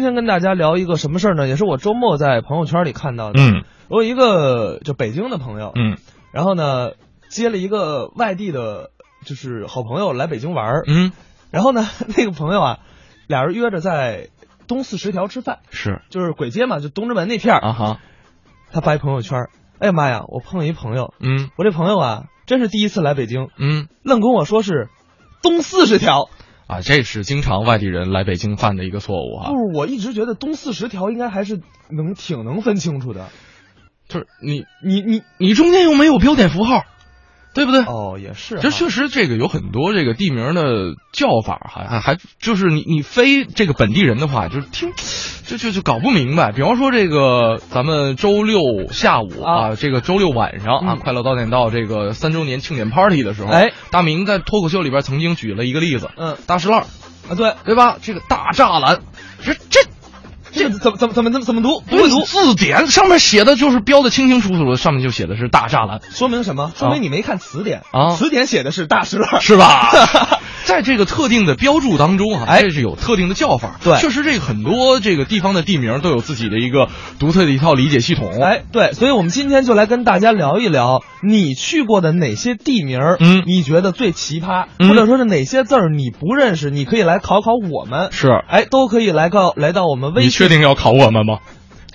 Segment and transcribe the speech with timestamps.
[0.00, 1.46] 今天跟大家聊一个什么事儿呢？
[1.46, 3.38] 也是我周末在朋友圈里看到的。
[3.38, 3.64] 嗯。
[3.88, 5.98] 我有一个就北京的朋友，嗯。
[6.32, 6.92] 然后呢
[7.28, 8.92] 接了一个外地的，
[9.26, 10.84] 就是好朋友来北京玩儿。
[10.86, 11.12] 嗯，
[11.50, 11.86] 然后呢，
[12.16, 12.78] 那个朋友啊，
[13.26, 14.30] 俩人约着在
[14.66, 16.00] 东四十条吃饭，是。
[16.08, 17.60] 就是簋街嘛，就东直门那片儿。
[17.60, 18.00] 啊哈，
[18.72, 19.48] 他发一朋友圈，
[19.80, 21.50] 哎呀妈呀，我碰了一朋友，嗯。
[21.58, 23.86] 我这朋友啊，真是第一次来北京，嗯。
[24.02, 24.88] 愣跟我说是
[25.42, 26.30] 东四十条。
[26.70, 33.28] 啊，这是经常外地人来北京犯的一个错误啊不，是，我一直觉得东四十条应该还是能挺能分清楚的。
[34.06, 36.84] 就是你你你你中间又没有标点符号，
[37.52, 37.80] 对不对？
[37.82, 44.92] 哦，也是哈，这确实，这个有很多这个地名的叫法，还还还就是你你非这个本地人的话，就是听
[45.46, 46.52] 就就就搞不明白。
[46.52, 48.60] 比方说这个咱们周六
[48.92, 49.74] 下午啊，啊。
[49.74, 50.98] 这个周六晚上啊，嗯。
[50.98, 56.36] 快乐早点到这个三周年庆典 party 的时候，哎，大明在脱口秀里边曾经举了一个例子，嗯。
[56.46, 56.82] 大石烂，
[57.28, 57.96] 啊，对，对吧？
[58.00, 59.00] 这个大栅栏，
[59.42, 59.80] 这这
[60.52, 61.80] 这个怎么怎么怎么怎么怎么读？
[61.80, 66.72] 不会读，字典上面写的就是标的清清楚楚的，上面就写的是大栅栏，说明什么？
[66.76, 69.90] 说明你没看词典啊词典写的是大石栏，是吧？
[70.64, 73.80] 在这个特定的标注当中啊，哎这是有特定的叫法。
[73.82, 88.12] 对确实这个很多这个地方的地名都有自己的一个独特的一套理解系统。，哎，对，所以我们今天就来跟大家聊一聊你去过的哪些地名，嗯你觉得最奇葩，嗯或者说是哪些字儿你不认识，你可以来考考我们。
[88.12, 91.40] 是哎，都可以来到来到我们微信确定要考我们吗？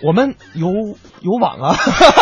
[0.04, 0.70] 我们有
[1.22, 1.76] 有网啊，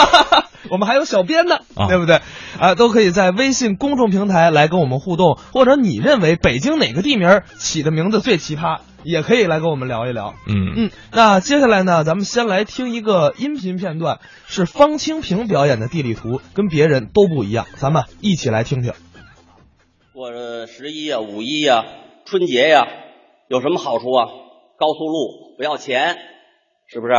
[0.72, 2.22] 我们还有小编呢，啊对不对？
[2.58, 10.34] 啊，都可以在微信公众平台来跟我们互动，或者你认为北京哪个地名起的名字最奇葩，也可以来跟我们聊一聊。
[10.48, 18.94] 嗯嗯，那接下来呢，咱们先来听一个音频片段，是方清平表演的地理图，跟别人都不一样，咱们一起来听听。
[20.14, 21.84] 过这十一呀、五一呀、
[22.24, 22.88] 春节呀，
[23.50, 24.28] 有什么好处啊？
[24.80, 26.18] 高速路不要钱，
[26.88, 27.14] 是不是？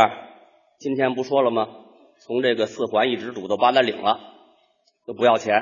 [0.79, 1.67] 今天不说了吗？
[2.19, 4.19] 从这个四环一直堵到八达岭了，
[5.05, 5.61] 都不要钱。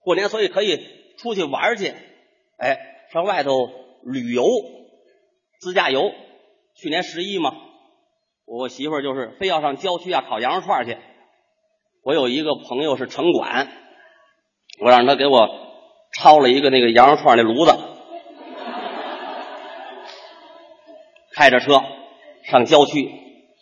[0.00, 0.78] 过年所以可以
[1.18, 1.94] 出去玩去，
[2.58, 2.78] 哎，
[3.12, 3.52] 上外头
[4.04, 4.44] 旅游、
[5.60, 6.12] 自驾游。
[6.74, 7.52] 去年十一嘛，
[8.44, 10.96] 我媳妇儿就是非要上郊区啊烤羊肉串儿去。
[12.04, 13.68] 我有一个朋友是城管，
[14.80, 15.48] 我让他给我
[16.12, 17.72] 抄了一个那个羊肉串那炉子，
[21.38, 21.80] 开着车
[22.42, 23.08] 上郊区，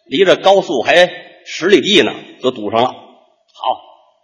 [0.06, 1.10] 离着高速还
[1.44, 2.10] 十里地呢，
[2.40, 2.88] 就堵上了。
[2.88, 2.94] 好，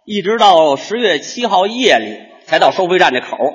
[0.05, 3.53] 一直到十月七号夜里才到收费站这口儿。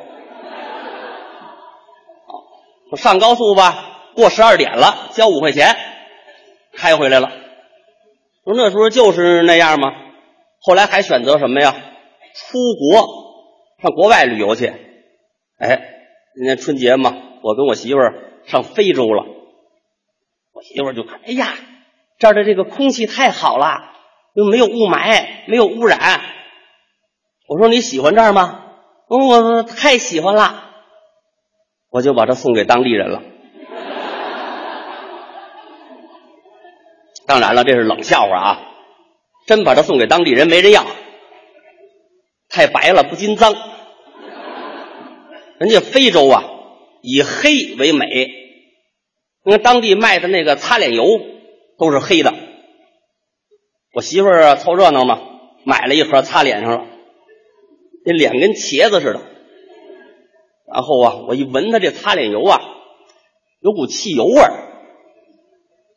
[2.28, 2.44] 好
[2.92, 5.74] 我上高速吧，过十二点了，交五块钱，
[6.72, 7.32] 开回来了。
[8.44, 9.90] 说那时候就是那样吗？
[10.60, 11.74] 后来还选择什么呀？
[12.36, 13.02] 出国，
[13.82, 14.72] 上国外旅游去。
[15.58, 15.80] 哎，
[16.36, 18.14] 今年春节嘛，我跟我媳妇儿
[18.46, 19.24] 上非洲了。
[20.58, 21.54] 我媳妇就看，哎呀，
[22.18, 23.92] 这儿的这个空气太好了，
[24.34, 26.20] 又没有雾霾，没有污染。
[27.46, 28.64] 我说你喜欢这儿吗？
[29.08, 30.64] 嗯，我太喜欢了。
[31.90, 33.22] 我就把它送给当地人了。
[37.24, 38.60] 当然了，这是冷笑话啊！
[39.46, 40.84] 真把它送给当地人，没人要，
[42.48, 43.54] 太白了不禁脏。
[45.58, 46.42] 人家非洲啊，
[47.00, 48.47] 以黑为美，
[49.48, 51.06] 因为当地卖的那个擦脸油
[51.78, 52.34] 都是黑的。
[53.94, 55.18] 我媳妇儿凑热闹嘛，
[55.64, 56.86] 买了一盒擦脸上了，
[58.04, 59.22] 那脸跟茄子似的。
[60.70, 62.60] 然后啊，我一闻它这擦脸油啊，
[63.62, 64.52] 有股汽油味儿。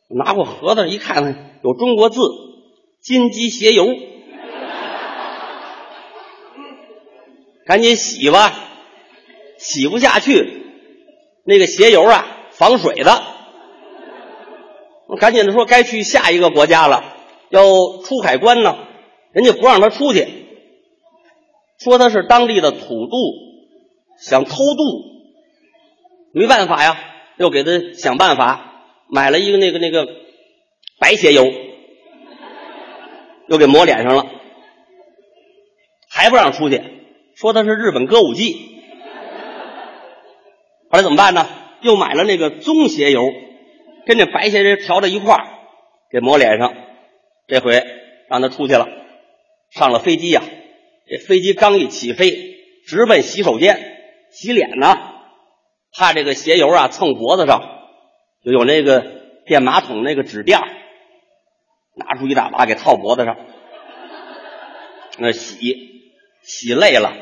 [0.08, 2.22] 拿过盒子一看，有中国字
[3.04, 3.84] “金鸡鞋油”，
[7.66, 8.50] 赶紧洗吧，
[9.58, 10.62] 洗不下去，
[11.44, 13.24] 那个鞋油啊防水的。
[15.16, 17.04] 赶紧的说该去下一个国家了，
[17.50, 17.62] 要
[18.04, 18.76] 出海关呢，
[19.32, 20.26] 人家不让他出去，
[21.78, 23.16] 说他是当地的土著，
[24.18, 24.82] 想偷渡，
[26.32, 26.98] 没办法呀，
[27.36, 28.68] 又给他想办法。
[29.14, 30.06] 买了一个那个那个
[30.98, 31.44] 白鞋油，
[33.46, 34.24] 又给抹脸上了，
[36.08, 36.82] 还不让出去，
[37.36, 38.54] 说他是日本歌舞伎。
[40.88, 41.46] 后来怎么办呢？
[41.82, 43.22] 又买了那个棕鞋油，
[44.06, 45.46] 跟这白鞋人调到一块儿，
[46.10, 46.74] 给抹脸上。
[47.46, 47.84] 这回
[48.28, 48.86] 让他出去了，
[49.70, 50.42] 上了飞机呀、
[51.06, 52.56] 这飞机刚一起飞，
[52.86, 53.98] 直奔洗手间
[54.30, 54.96] 洗脸呢，
[55.92, 57.80] 怕这个鞋油啊蹭脖子上。
[58.44, 59.04] 就有那个
[59.46, 60.58] 电马桶那个纸垫
[61.94, 63.36] 拿出一大把给套脖子上，
[65.18, 66.02] 那洗
[66.42, 67.12] 洗累了，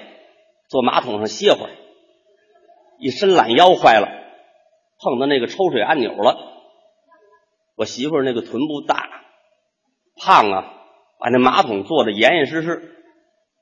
[0.69, 1.71] 坐马桶上歇会儿，
[2.99, 4.09] 一伸懒腰坏了，
[4.99, 6.50] 碰到那个抽水按钮了，
[7.81, 9.09] 我媳妇儿那个臀部大，
[10.23, 10.65] 胖啊，
[11.19, 12.95] 把那马桶坐的严严实实，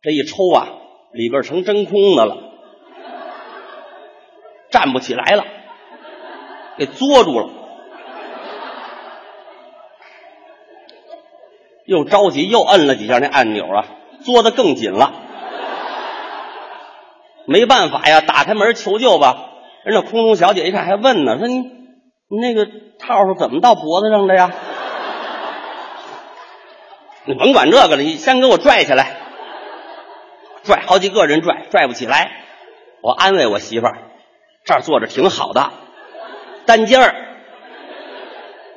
[0.03, 0.67] 这一抽啊，
[1.13, 2.37] 里边成真空的了，
[4.73, 5.45] 站不起来了，
[6.79, 7.49] 给作住了。
[11.87, 13.87] 又着急又摁了几下那按钮啊，
[14.25, 15.13] 作的更紧了。
[17.47, 19.45] 没办法呀，打开门求救吧。
[19.85, 22.69] 人那空中小姐一看还问呢，说你你那个
[23.09, 24.51] 套是怎么到脖子上的呀？
[27.25, 29.17] 你甭管这个了，你先给我拽起来。
[30.63, 32.31] 拽好几个人拽，拽不起来。
[33.01, 33.99] 我安慰我媳妇儿，
[34.65, 35.71] 这儿坐着挺好的，
[36.67, 37.15] 单间儿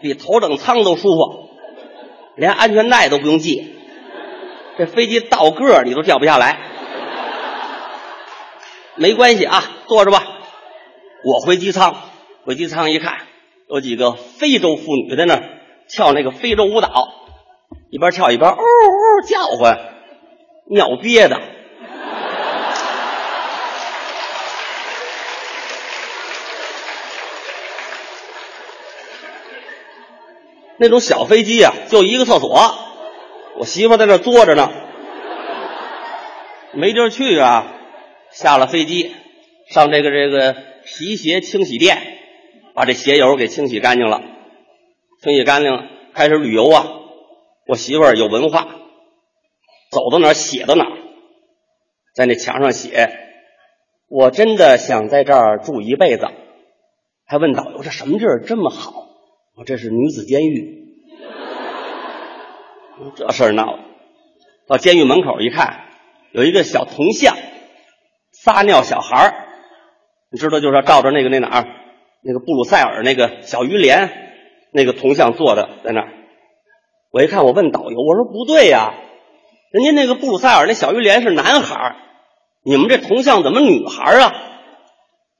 [0.01, 1.49] 比头等舱都舒服，
[2.37, 3.75] 连安全带都不用系。
[4.77, 6.57] 这飞机倒个儿你都掉不下来。
[8.95, 10.23] 没关系啊，坐着吧。
[11.25, 11.95] 我回机舱，
[12.45, 13.17] 回机舱一看，
[13.71, 15.43] 有几个非洲妇女在那儿
[15.87, 16.89] 跳那个非洲舞蹈，
[17.89, 19.79] 一边跳一边呜呜叫唤，
[20.69, 21.39] 尿憋的。
[30.77, 32.75] 那种小飞机啊，就一个厕所，
[33.57, 34.69] 我媳妇在那坐着呢，
[36.73, 37.71] 没地儿去啊。
[38.31, 39.15] 下了飞机，
[39.69, 42.10] 上这个这个皮鞋清洗店，
[42.73, 44.21] 把这鞋油给清洗干净了，
[45.21, 45.83] 清洗干净了，
[46.13, 46.85] 开始旅游啊。
[47.67, 48.67] 我媳妇儿有文化，
[49.91, 50.97] 走到哪儿写到哪儿，
[52.13, 53.09] 在那墙上写
[54.09, 56.27] ：“我真的想在这儿住一辈子。”
[57.25, 59.07] 还问导游：“这什么地儿这么好？”
[59.55, 60.81] 我这是女子监狱。
[63.15, 63.83] 这事儿闹的，
[64.67, 65.85] 到监狱门口一看，
[66.31, 67.35] 有一个小铜像。
[68.31, 69.33] 撒尿小孩儿，
[70.31, 71.67] 你知道就是照着那个那哪儿，
[72.23, 74.11] 那个布鲁塞尔那个小鱼莲
[74.71, 76.09] 那个铜像做的，在那儿。
[77.11, 78.93] 我一看，我问导游，我说不对呀，
[79.71, 81.95] 人家那个布鲁塞尔那小鱼莲是男孩儿，
[82.63, 84.33] 你们这铜像怎么女孩儿啊？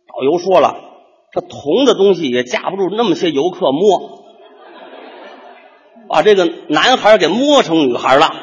[0.08, 0.76] 导游说了，
[1.32, 4.26] 这铜的东西也架不住那么些游客摸，
[6.10, 8.34] 把这个男孩儿给摸成女孩儿了。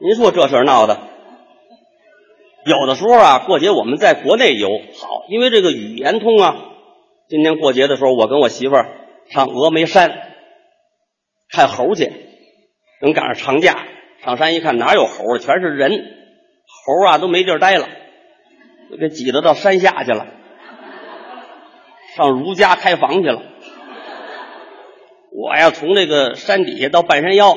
[0.00, 0.98] 您说这事儿闹的？
[2.66, 4.68] 有的时候啊，过节我们在国内游
[5.00, 6.56] 好，因为这个语言通啊。
[7.28, 8.88] 今年过节的时候，我跟我媳妇儿
[9.30, 10.10] 上峨眉山
[11.48, 12.12] 看猴去，
[13.00, 13.86] 正赶上长假，
[14.24, 17.86] 上山一看哪有猴啊，全是人，猴啊都没地儿待了，
[18.90, 20.26] 都给挤得到山下去了，
[22.16, 23.42] 上儒家开房去了。
[25.32, 27.56] 我呀，从这个山底下到半山腰，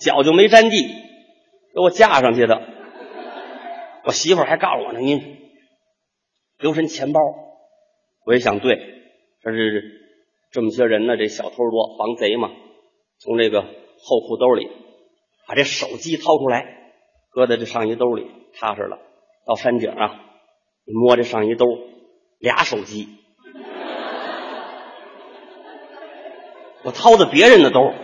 [0.00, 2.60] 脚就没沾地，给我架上去的。
[4.10, 5.38] 我媳妇还告诉我呢，您
[6.58, 7.20] 留神钱包。
[8.26, 8.76] 我也想，对，
[9.40, 9.84] 这是
[10.50, 12.50] 这么些人呢，这小偷多，防贼嘛。
[13.20, 13.68] 从这个后
[14.26, 14.68] 裤兜里
[15.46, 16.90] 把这手机掏出来，
[17.30, 18.26] 搁在这上衣兜里，
[18.58, 18.98] 踏实了。
[19.46, 20.20] 到山顶啊，
[20.84, 21.66] 你摸这上衣兜，
[22.40, 23.06] 俩手机。
[26.82, 27.94] 我掏的别人的兜。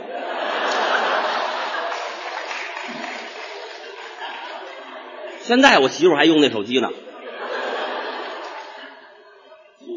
[5.46, 6.88] 现在我媳妇还用那手机呢。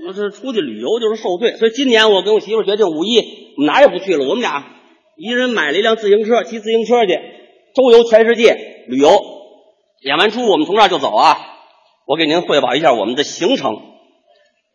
[0.08, 3.18] 我这出去旅游就是受罪，所以今年我跟我媳妇决定五一
[3.58, 4.64] 我们哪也不去了，我们俩
[5.18, 7.20] 一人买了一辆自行车，骑自行车去
[7.74, 9.10] 周游全世界旅游。
[10.02, 11.38] 演完出我们从这儿就走啊！
[12.06, 13.76] 我给您汇报一下我们的行程。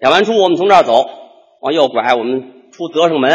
[0.00, 1.08] 演完出我们从这儿走，
[1.60, 3.30] 往右拐，我们出德胜门，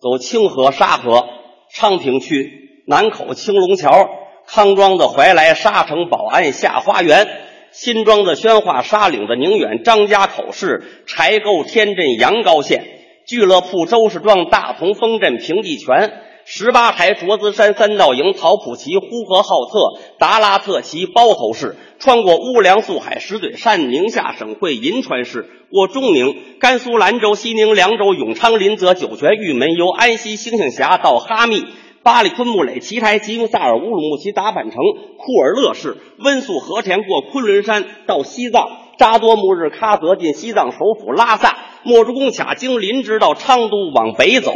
[0.00, 1.26] 走清河、沙河、
[1.74, 4.21] 昌平区、南口、青龙桥。
[4.46, 7.26] 康庄的怀来，沙城、宝安、下花园；
[7.70, 12.80] 新庄的宣化，沙岭的宁远、张家口市、柴沟、天镇、阳高县；
[13.26, 16.10] 俱乐部周氏庄、大同、丰镇、平地泉；
[16.44, 31.64] 十八台、卓资山、三道营、曹普旗、呼和浩特、达拉特旗、包头市；穿过乌梁、素海、石嘴山、宁夏省会银川市；过中宁、甘肃兰州、西宁、凉州、永昌、临泽、酒泉、玉门；由安溪、星星峡到哈密。
[32.02, 34.80] 巴里坤木垒、奇台、吉木萨尔、乌鲁木齐、达坂城、
[35.18, 44.52] 库尔勒市、温宿、和田过昆仑山到西藏，扎多木日喀则进西藏首府拉萨，莫竹工卡经林芝到昌都往北走。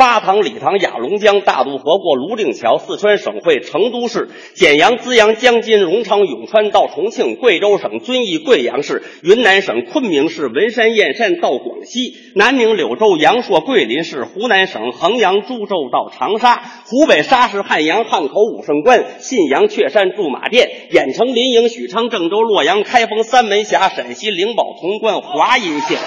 [0.00, 25.98] 巴塘、理塘、雅龙江、大渡河过泸定桥，四川省会成都市；简阳、资阳、江津、荣昌、永川到重庆，贵州省遵义、贵阳市；云南省昆明市文山、燕山到广西，南宁、柳州、阳朔、桂林市；湖南省衡阳、株洲到长沙，湖北沙市、汉阳、汉口、武胜关、信阳、确山、驻马店，郾城、临颍、许昌、郑州、洛阳、开封、三门峡，陕西灵宝、潼关、华阴县。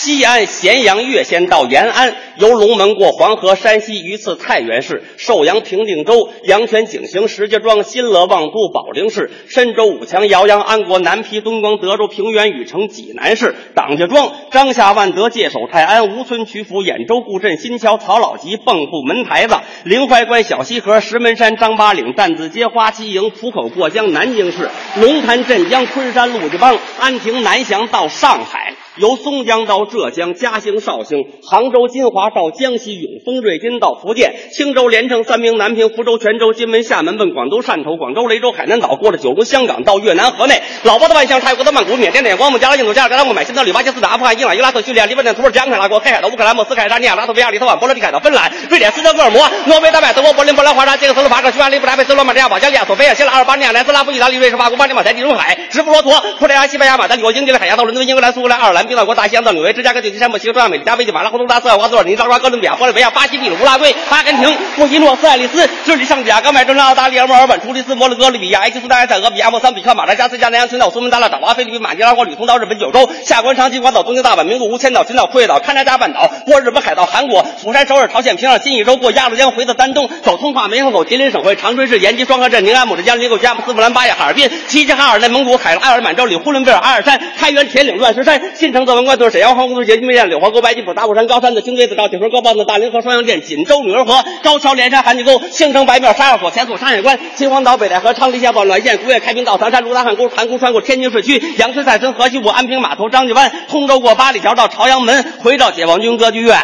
[0.00, 28.74] 西安、咸阳、岳县到延安，由龙门过黄河，山西榆次太原市、寿阳平定州、阳泉景行、石家庄、新乐望都、保定市、深州武强、姚阳、安国、南皮、敦光、德州、平原、禹城、济南市、党家庄、张夏、万德、界首、泰安、吴村、曲阜、兖州、固镇、新桥、曹老集、蚌埠、门台子、临淮关、小西河、石门山、张八岭、担子街、花旗营、浦口过江、南京市、龙潭、镇江、昆山、陆家浜、安平、南翔到上海。
[28.98, 106.58] 由松江到浙江嘉兴、绍兴、杭州、金华到江西永丰、瑞金到福建、青州、连城、三明、南平、福州、泉州、金门、厦门奔广州、汕头、广州、雷州、海南岛，过了九龙、香港到越南河内，老挝的万象、泰国的曼谷、缅甸的光孟、加拉印度、加尔各答、孟买、新德里、巴基斯坦、阿富汗、伊朗、伊拉克、叙利亚、黎巴嫩、土耳其、安卡拉国、黑海的乌克兰、莫斯科、爱沙尼亚、拉脱维亚、立陶宛、波罗的海的芬兰、瑞典、斯德哥尔摩、挪威、丹麦、德国、柏林、波兰、华沙、捷克斯洛伐克、匈牙利、布达佩斯、罗马尼亚、保加利亚、索菲亚、希腊、阿尔巴尼亚、南斯拉夫、意大利、瑞士、法国、巴拿马、台地中海、直布罗陀、葡萄牙、西班牙、马德里、英吉利海峡到伦敦、英格兰、苏格兰、爱尔兰、冰岛国、大西洋到纽约、芝加哥、旧金山、墨西哥、中亚、美利加、危地马拉、洪都拉斯、厄瓜多尔尼、拉瓜、哥伦比亚、玻利维亚、巴西、秘鲁、乌拉圭、阿根廷、莫西诺斯、爱丽丝、智利、上甲、冈麦正澳大利亚、墨尔本、突尼斯、摩洛哥、利比亚、埃及、苏丹、埃塞俄比亚、莫桑比克、马达加斯加、南洋群岛、苏门答腊岛、菲律宾、马尼拉国、旅通到日本九州、下关、长崎、广岛、东京、大阪、名古屋、千岛、群岛、库页岛、勘察加半岛，过日本海盗、韩国、釜山、首尔、朝鲜、平壤、新义州，过鸭绿江，回到丹东，走通化、梅河口、吉林省会、长春市、延吉、双河镇、宁安、牡丹江、尼古加、斯布兰、巴彦、哈尔滨、齐齐哈尔、内蒙古、海拉尔、满洲里、呼伦贝尔、阿尔山、开原、铁岭、乱石山、新城、德文关、对沈阳、黄公路、捷金面、柳河沟、白吉普、大步山、高山的青堆子、赵铁河、高棒子、大凌河、双阳镇、锦州、女儿河、高桥、连山、韩家沟、青城、白庙、沙药所、前锁、山海关、秦皇岛、北戴河、昌黎、下堡、滦县、古越、开平、到唐山、卢达汉沟、盘古、穿过天津市区、杨村、赛村、河西部、安平码头、张家湾、通州过八里桥到朝阳门，回到解放军歌剧院。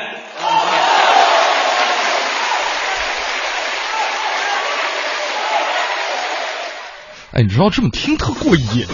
[7.35, 8.87] 哎，你知道这么听特过瘾。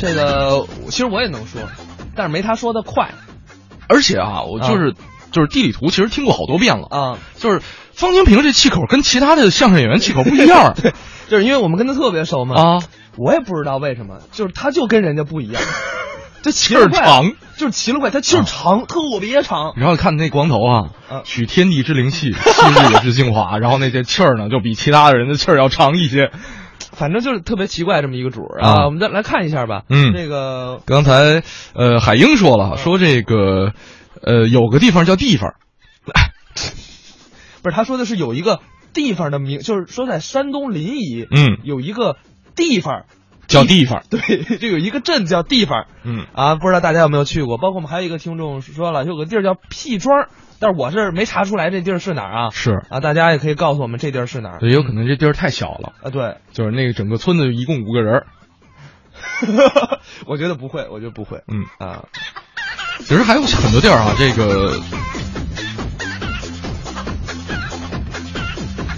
[0.00, 1.62] 这个其实我也能说，
[2.16, 3.14] 但是没他说的快
[3.88, 4.92] 而且啊，我就是、
[5.30, 6.88] 就是地理图，其实听过好多遍了。
[6.90, 7.18] 啊。
[7.36, 7.62] 就是
[7.92, 10.92] 方清平这气口跟其他的相声演员气口不一样 对，
[11.28, 12.60] 就是因为我们跟他特别熟嘛。
[12.60, 12.82] 啊，
[13.16, 15.62] 我也不知道为什么，就是他就跟人家不一样，
[16.42, 17.32] 这奇气了怪了儿长。
[17.56, 19.72] 就是奇了怪，他气儿长，特别长。
[19.76, 26.30] 然后看那光头啊啊，取天地之灵气，吸日月之精华，然后那些气儿呢，就比其他的人的气儿要长一些。
[26.92, 28.84] 反正就是特别奇怪这么一个主儿啊啊。
[28.86, 29.82] 我们再来看一下吧。
[29.88, 31.42] 嗯这个刚才
[31.74, 33.72] 呃，海英说了，说这个
[34.22, 35.54] 呃，有个地方叫地方，
[37.62, 38.60] 不是他说的是有一个
[38.94, 42.16] 地方的名，就是说在山东临沂，嗯，有一个
[42.56, 43.04] 地方，
[43.48, 44.20] 叫地方，对，
[44.58, 45.86] 就有一个镇叫地方。
[46.04, 47.56] 嗯啊，不知道大家有没有去过？
[47.56, 50.28] 包括我们还有一个听众说了，有个地儿叫屁庄，
[50.60, 52.50] 但是我是没查出来这地儿是哪儿啊。
[52.50, 56.10] 是，啊，大家也可以告诉我们这地儿是哪儿也有可能这地儿太小了，啊？
[56.10, 58.26] 对，就是那个整个村子一共五个人儿，
[60.28, 61.42] 我觉得不会，我觉得不会。
[61.48, 62.04] 嗯，啊，
[63.00, 64.78] 其实还有很多地儿啊，这个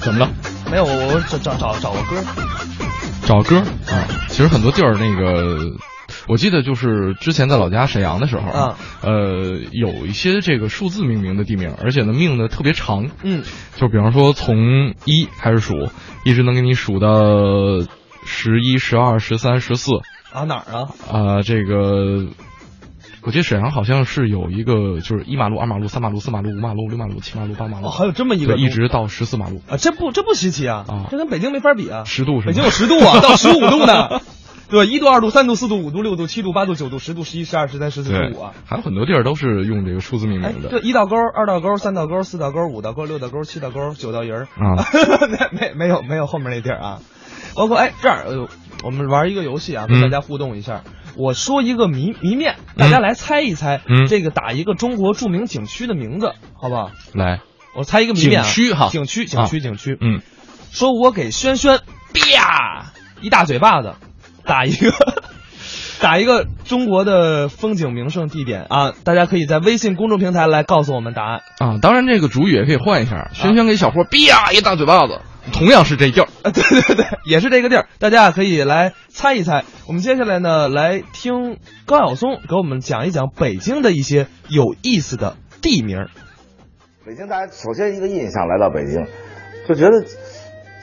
[0.00, 0.30] 怎么了？
[0.70, 2.89] 没有，我我找找找找个歌儿。
[3.30, 5.76] 找歌啊，其实很多地儿那个，
[6.26, 13.44] 我记得就是之前在老家沈阳的时候啊，呃，有一些这个数字命名的地名，而且呢命的特别长，嗯，
[13.76, 15.74] 就比方说从一开始数，
[16.24, 17.08] 一直能给你数到
[18.26, 19.92] 十一、十二、十三、十四，
[20.32, 20.88] 啊哪儿啊？
[21.08, 22.26] 啊，这个。
[23.22, 32.04] 我记得沈阳好像是有一个，就是一马路、二马路、三马路、四马路、五马路、六马路、七马路、八马路，哦，还有这么一个对，一直到十四马路，啊，这不这不稀奇啊，啊这跟北京没法比啊。
[32.04, 32.52] 十度是吗？
[32.52, 34.20] 北京有十度啊，到十五度呢。
[34.70, 38.52] 对，一度、二度、三度、四度、五度、六度、七度、八度、九度、十度、十一、十二、十三、十四、对十五啊。
[38.66, 40.68] 还有很多地儿都是用这个数字命哎名，的。
[40.68, 44.78] 对，一道沟、二道沟、三道沟、四道沟、五道沟、六道沟、七道沟、九道营儿啊，
[45.52, 47.00] 没没没有没有后面那地儿啊。
[47.54, 48.48] 包括哎这样，呃，
[48.84, 50.82] 我们玩一个游戏啊，跟嗯大家互动一下。
[51.16, 56.90] 我说一个谜谜面，大家来猜一猜，嗯这个打一个中国著名景区的名字，好不好？
[57.14, 57.40] 来，
[57.76, 59.98] 我猜一个谜面啊，景区哈景区，景区，景区。
[60.00, 60.22] 嗯，
[60.70, 61.80] 说我给轩轩
[62.14, 63.94] 啪一大嘴巴子，
[64.44, 64.92] 打一个
[66.00, 68.92] 打一个中国的风景名胜地点啊！
[69.04, 71.42] 大家可以在微信公众平台来告诉我们答案。
[71.58, 75.20] 啊，当然这个主语也可以换一下，轩轩给小霍啪一大嘴巴子，
[75.52, 76.28] 同样是这地儿。
[76.42, 79.64] 啊，对对对，也是这个地儿，大家可以来猜一猜。
[79.86, 86.06] 我们接下来呢，来听高晓松给我们讲一讲北京的一些有意思的地名。
[87.04, 89.06] 北京，大家首先一个印象来到北京，
[89.68, 90.04] 就觉得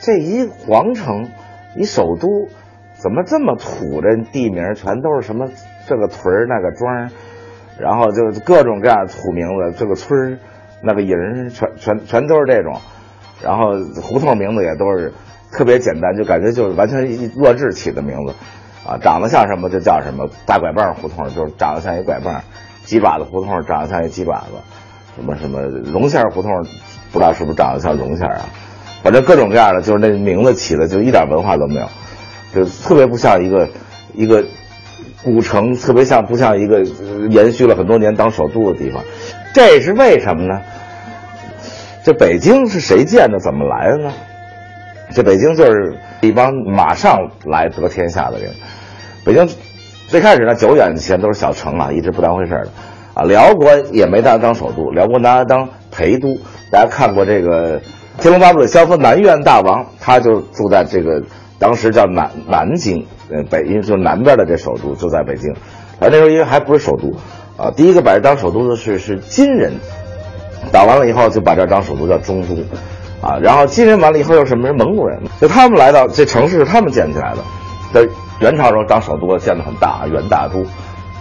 [0.01, 1.29] 这一皇城，
[1.77, 2.27] 一首都，
[2.95, 4.01] 怎么这么土？
[4.01, 5.47] 这地名全都是什么
[5.87, 7.09] 这个屯儿那个庄儿，
[7.79, 10.39] 然后就各种各样的土名字，这个村儿
[10.83, 12.81] 那个营儿，全全全都是这种，
[13.41, 15.13] 然后胡同名字也都是
[15.51, 18.33] 特别简单，就感觉就是完全一弱智起的名字，
[18.85, 22.41] 啊，长得像什么就叫什么，大拐棒胡同就是长得像一拐棒，
[22.83, 24.57] 鸡爪子胡同长得像一鸡爪子，
[25.15, 26.51] 什么什么绒线胡同，
[27.11, 28.45] 不知道是不是长得像绒线啊？
[29.03, 31.87] 反正各种各样的，就是那名字起的就一点文化都没有，
[32.53, 33.69] 就特别不像一个
[34.13, 34.43] 一个
[35.23, 36.83] 古城，特别像不像一个
[37.29, 39.03] 延续了很多年当首都的地方。
[39.53, 40.61] 这是为什么呢？
[42.07, 43.37] 这北京是谁建的？
[43.37, 44.13] 怎么来的呢？
[45.13, 48.53] 这北京就是一帮马上来得天下的人。
[49.25, 49.45] 北京
[50.07, 52.71] 最开始呢，久远以前都是小城啊，一直不当回事儿的
[53.13, 53.23] 啊。
[53.25, 56.29] 辽国也没拿它当首都，辽国拿它当陪都。
[56.71, 57.81] 大家看过这个
[58.21, 61.21] 《天龙八部》的萧峰南院大王，他就住在这个
[61.59, 65.51] 当时叫南南京，呃，北因为就南边的这首都就在北京。
[65.99, 67.17] 啊，那时候因为还不是首都
[67.61, 69.73] 啊，第一个把这当首都的是是金人，
[70.71, 72.55] 打完了以后就把这当首都叫中都，
[73.25, 74.75] 啊，然后金人完了以后又什么人？
[74.75, 77.37] 蒙古人，就他们来到这城市是他们建起来的，
[77.93, 78.07] 在
[78.39, 80.63] 元朝时候当首都建的很大，元大都，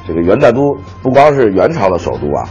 [0.06, 2.48] 这个元大都不光是元朝的首都啊，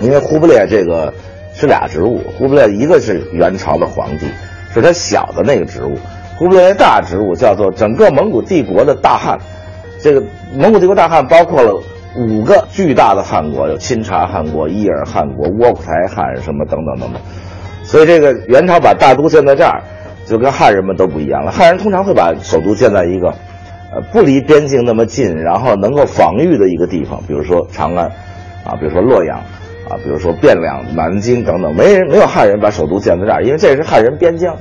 [0.00, 1.12] 因为忽必烈这个
[1.54, 4.26] 是俩职务，忽必烈一个是元朝的皇帝，
[4.72, 5.98] 是他小的那个职务，
[6.36, 9.38] 忽必烈大职务叫做整个蒙古帝国的大汗，
[10.00, 10.22] 这个
[10.54, 11.82] 蒙古帝国大汗包括了
[12.16, 17.22] 五个巨大的汗国，有钦察汗国、伊尔汗国、窝阔台汗什么等等等等。
[17.84, 19.82] 所以这个元朝把大都建在这儿，
[20.26, 21.50] 就跟汉人们都不一样了。
[21.50, 23.28] 汉人通常会把首都建在一个，
[23.92, 28.06] 呃，不离边境那么近，然后能够防御的一个地方，比如说长安，
[28.64, 29.38] 啊，比如说洛阳，
[29.88, 31.74] 啊，比如说汴梁、南京等等。
[31.74, 34.56] 没人没有汉人把首都建在这儿，因为这是汉人边疆。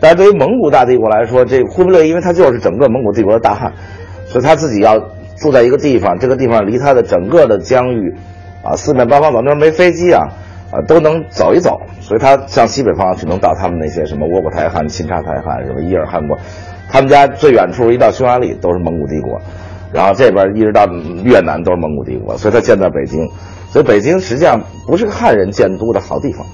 [0.00, 3.72] 但是对于蒙古大帝国来说，这忽必烈因为他就是整个蒙古帝国的大汗，
[4.26, 4.98] 所以他自己要
[5.36, 8.14] 住在一个地方，这个地方离他的整个的疆域，
[8.62, 10.28] 啊，四面八方走，那没飞机啊，
[10.70, 16.38] 啊，都能走一走，所以他向西北方去能到他们那些什么窝阔台汗、钦察台汗、什么伊尔汗国，
[16.90, 19.40] 他们家最远处一到匈牙利都是蒙古帝国，
[19.92, 20.86] 然后这边一直到
[21.24, 23.28] 越南都是蒙古帝国，所以他建在北京，
[23.68, 26.46] 所以北京实际上不是个汉人建都的好地方，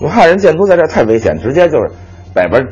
[0.00, 1.90] 因为汉人建都在这儿太危险，直接就是
[2.34, 2.66] 北边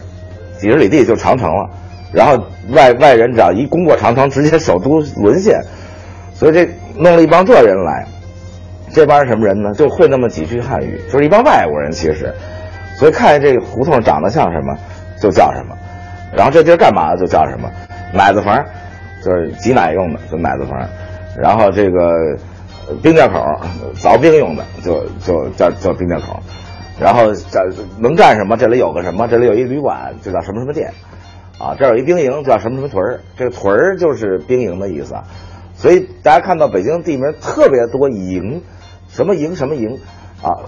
[0.58, 1.70] 几十里地就长城了，
[2.12, 5.60] 然后外外人只要一攻过长城，直接首都沦陷，
[6.34, 8.06] 所以这弄了一帮这人来。
[8.92, 9.72] 这帮人什么人呢？
[9.72, 11.92] 就会那么几句汉语，就是一帮外国人。
[11.92, 12.34] 其实，
[12.96, 14.76] 所以看见这个胡同长得像什么，
[15.20, 15.76] 就叫什么。
[16.34, 17.70] 然后这地儿干嘛的，就叫什么。
[18.12, 18.64] 奶子房，
[19.24, 20.76] 就是挤奶用的，就奶子房。
[21.38, 22.10] 然后这个
[23.00, 23.38] 冰窖口，
[23.94, 26.40] 凿冰用的，就就叫叫冰窖口。
[26.98, 27.60] 然后这
[27.96, 28.56] 能干什么？
[28.56, 29.28] 这里有个什么？
[29.28, 30.92] 这里有一旅馆，就叫什么什么店。
[31.60, 33.20] 啊，这儿有一兵营，叫什么什么屯儿。
[33.36, 35.24] 这个屯儿就是兵营的意思啊。
[35.74, 38.62] 所以大家看到北京地名特别多营。
[39.12, 39.98] 什么营什么营，
[40.40, 40.62] 啊，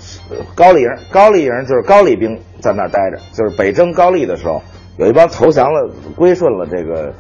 [0.56, 4.60] 高丽营，高丽营就是高丽兵在那儿待着，就是北征高丽的时候，
[4.96, 7.14] 有一帮投降了、归顺了这个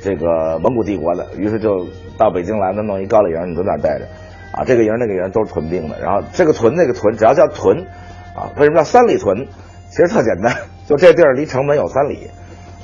[0.00, 4.04] 这个蒙古帝国的，于是就到北京来，那弄一高丽营，你在那儿待着，
[4.52, 7.84] 啊，这个营那个营都是屯兵的，然后这个屯那个屯只要叫屯，
[8.36, 9.48] 啊，为什么叫三里屯？
[9.90, 10.54] 其实特简单，
[10.86, 12.30] 就这地儿离城门有三里，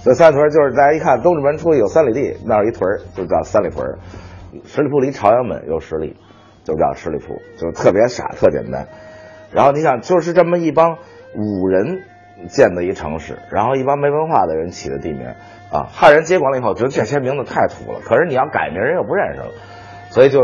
[0.06, 3.98] 所以三里屯就是大家一看东直门出去有三里地，那儿一屯就叫三里屯，
[4.64, 6.16] 十里铺离朝阳门有十里。
[6.62, 8.88] 就叫十里铺，就特别傻，特简单。
[9.52, 10.98] 然后你想，就是这么一帮
[11.36, 12.02] 武人
[12.48, 15.28] 建的一城市，然后一帮没文化的人起的地名
[15.70, 15.86] 啊。
[15.92, 18.00] 汉人接管了以后，觉得这些名字太土了。
[18.00, 19.50] 可是你要改名，人又不认识了，
[20.10, 20.40] 所以就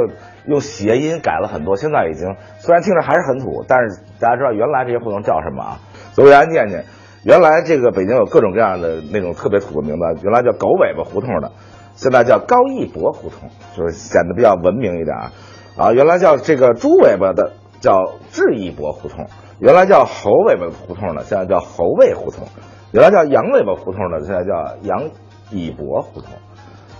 [0.47, 1.75] 用谐音改了很多。
[1.75, 5.81] 现在已经虽然听着还是很土，但是大家知道原来这些胡同叫什么啊？
[6.13, 6.85] 所以大家念念，
[7.25, 11.53] 原来这个北京有各种各样的那种特别土的名字，原来叫狗尾巴胡同的，
[11.95, 15.33] 现在叫高义博胡同，就是显得比较文明一点啊。
[15.77, 19.27] 啊，原来叫这个猪尾巴的叫智义伯胡同，
[19.61, 22.49] 原来叫猴尾巴胡同的现在叫猴尾胡同，
[22.93, 25.11] 原来叫羊尾巴胡同的现在叫羊
[25.51, 26.33] 乙伯胡同，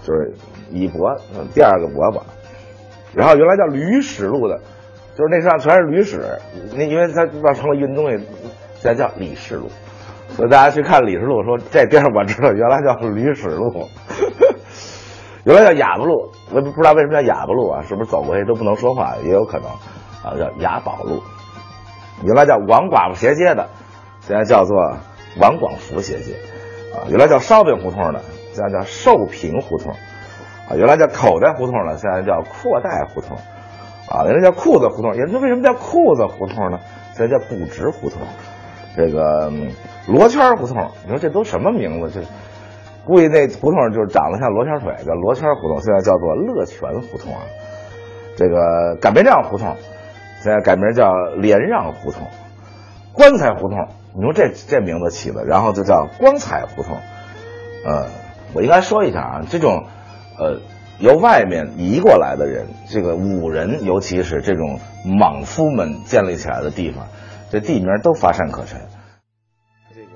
[0.05, 0.35] 就是
[0.71, 1.17] 乙伯
[1.53, 2.25] 第二个伯伯。
[3.13, 4.61] 然后原来叫驴屎路的，
[5.17, 6.39] 就是那上全是驴屎，
[6.77, 8.25] 那因为它要成了运东西，
[8.77, 9.67] 现在叫李氏路。
[10.37, 13.89] 所以大家去看李氏路，说这地儿我知道，原来叫驴屎路。
[15.45, 17.83] 原来叫哑巴路，我不知道为什么叫哑巴路啊？
[17.83, 19.17] 是不是走过去都不能说话？
[19.25, 19.67] 也有可能，
[20.23, 21.21] 啊，叫雅宝路。
[22.25, 23.69] 原来叫王寡妇斜街的，
[24.21, 24.77] 现在叫做
[25.41, 26.35] 王广福斜街，
[26.95, 28.21] 啊，原来叫烧饼胡同的，
[28.53, 29.93] 现在叫寿平胡同，
[30.69, 33.37] 啊，原来叫口袋胡同的，现在叫阔袋胡同，
[34.09, 36.79] 啊，原来叫裤子胡同，也说为什么叫裤子胡同呢？
[37.15, 38.23] 现在叫不直胡同，
[38.97, 39.53] 这个
[40.07, 42.11] 罗圈胡同，你说这都什么名字？
[42.21, 42.27] 这。
[43.05, 47.43] 估计那胡同就是长得像罗圈腿，叫罗圈胡同，现在叫做乐泉胡同啊。
[48.37, 49.77] 这个擀面杖胡同，
[50.41, 52.29] 现在改名叫连让胡同。
[53.13, 56.97] 棺材胡同，你说这这名字起的，然后就叫光彩胡同。
[57.85, 58.07] 呃，
[58.55, 59.85] 我应该说一下啊，这种
[60.39, 60.61] 呃
[61.01, 67.09] 由外面移过来的人，这个武人，尤其是这种莽夫们建立起来的地方，
[67.53, 68.81] 这地名都乏善可陈。
[69.95, 70.09] 这个。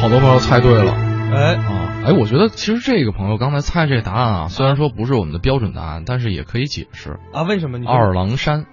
[0.00, 0.90] 好多朋友猜对了
[1.32, 2.02] 哎，啊！
[2.06, 7.20] 哎，我觉得其实这个朋友刚才猜这个答案啊，虽然说不是我们的标准答案，但是也可以解释。
[7.32, 8.66] 啊，为什么你二郎山，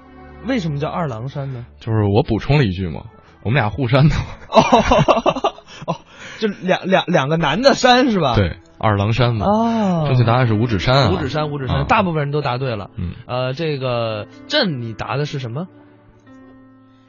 [0.47, 1.67] 为什么叫二郎山呢？
[1.79, 3.03] 就是我补充了一句嘛，
[3.43, 4.15] 我们俩互山的。
[4.49, 4.57] 哦
[5.85, 5.95] 哦，
[6.39, 8.33] 就两两两个男的山是吧？
[8.35, 9.45] 对，二郎山嘛。
[9.45, 11.11] 哦，正确答案是五指山啊。
[11.11, 12.89] 五指山，五指山，啊大部分人都答对了。
[12.97, 15.67] 嗯，呃，这个朕你答的是什么？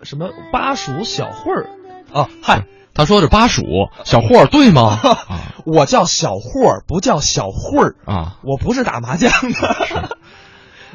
[0.02, 1.66] 什么巴蜀小慧儿？
[2.12, 3.62] 哦，嗨，他说的是巴蜀
[4.04, 4.98] 小霍儿对吗？
[5.02, 10.16] 啊我叫小霍儿，不叫小慧儿，啊，我不是打麻将的。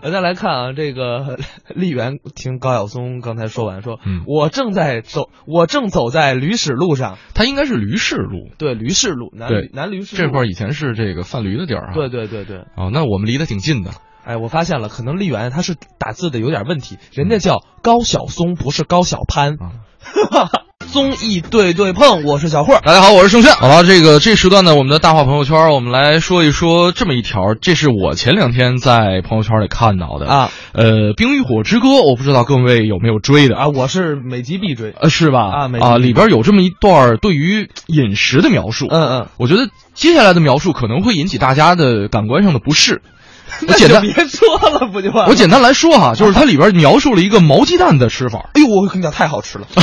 [0.02, 1.38] 呃再来看啊，这个
[1.76, 11.94] 丽媛听高晓松刚才说完，说、嗯我正在走，我正走在驴屎路上，他应该是驴市路，对，驴市路，南南驴市路这块儿以前是这个贩驴的地儿啊。
[11.94, 13.92] 对对对对，哦，那我们离得挺近的。
[14.24, 19.54] 哎，我发现了，可能丽媛她是打字的有点问题，人家叫高晓松，不是高晓攀。
[19.54, 19.72] 啊
[20.88, 22.80] 综艺对对碰，我是小霍。
[22.84, 23.52] 大家好，我是盛轩。
[23.54, 30.50] 好了，这个这时段呢，我们的大话朋友圈，我们来说一说这么一条，这是我前两天在朋友圈里看到的啊。
[30.72, 34.94] 呃，《冰与火之歌》，我不知道各位有没有追的啊，我是每集必追。
[35.00, 35.52] 呃，是吧？
[35.52, 38.88] 啊没啊，里边有这么一段对于饮食的描述。
[38.90, 43.02] 嗯嗯，我觉得接下来的描述可能会引起大家的感官上的不适。
[43.62, 45.30] 我那简单，别说了，不就完了？
[45.30, 48.50] 我简单来说哈，就是它里边描述了一个毛鸡蛋的吃法。
[48.54, 49.68] 哎呦，我跟你讲，太好吃了。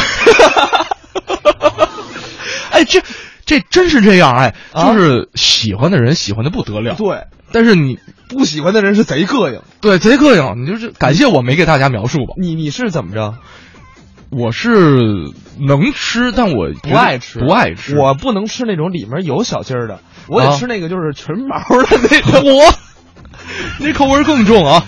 [2.71, 3.03] 哎，这
[3.47, 7.99] 这真是这样哎，啊就是喜欢的人喜欢的不得了，对，但是你
[8.29, 9.61] 不喜欢的人是贼膈应。
[9.81, 12.35] 对贼膈应，你就是感谢我没给大家描述吧。
[12.37, 13.35] 你你是怎么着？
[14.31, 17.97] 我是能吃，但我不爱吃，不爱吃。
[17.97, 22.43] 我不能吃那种里面有小鸡儿的，我啊得吃那个就是纯毛的那种。
[22.53, 22.75] 我
[23.81, 24.85] 那口味更重啊。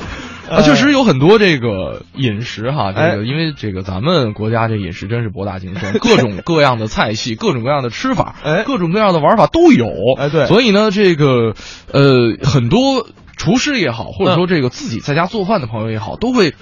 [0.49, 9.89] 啊，哎确实有很多这个饮食哈，这哎个因为这个咱们国家这饮食真是博大精深，各种各样的菜系，各种各样的吃法，哎各种各样的玩法都有。
[10.17, 11.55] 哎对所以呢，这个
[11.93, 16.55] 呃，很多厨师也好，或者说这个自己在家做饭的朋友也好，都会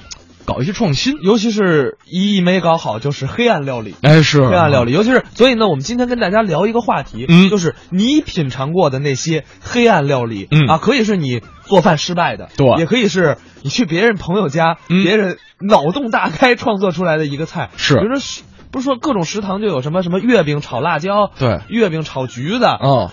[0.44, 1.14] 搞一些创新。
[1.22, 3.94] 尤其是一没搞好，就是黑暗料理。
[4.02, 7.48] 哎，是黑暗料理，尤其是所以呢，我们今天跟大家聊一个话题，嗯。
[7.50, 10.66] 就是你品尝过的那些黑暗料理，嗯。
[10.66, 12.66] 啊，可以是你做饭失败的，对。
[12.78, 15.02] 也可以是你去别人朋友家，嗯。
[15.02, 17.96] 别人脑洞大开创作出来的一个菜，是。
[17.96, 21.60] 比如说不是说各种食堂就有什么什么月饼炒辣椒，对。
[21.68, 23.12] 月饼炒橘子，哦，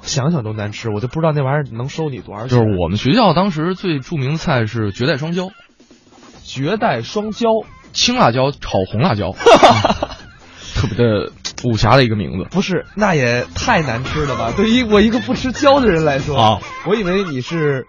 [0.00, 2.48] 想想都难吃，我就不知道那玩意儿能收你多少钱。
[2.48, 5.50] 就是我们学校当时最著名的菜是绝代双骄，
[6.44, 10.16] 绝代双骄，青辣椒炒红辣椒，啊
[10.76, 11.32] 特别的
[11.64, 12.46] 武侠的一个名字。
[12.50, 14.52] 不是，那也太难吃了吧？
[14.56, 17.86] 对于我一个不吃椒的人来说啊，我以为你是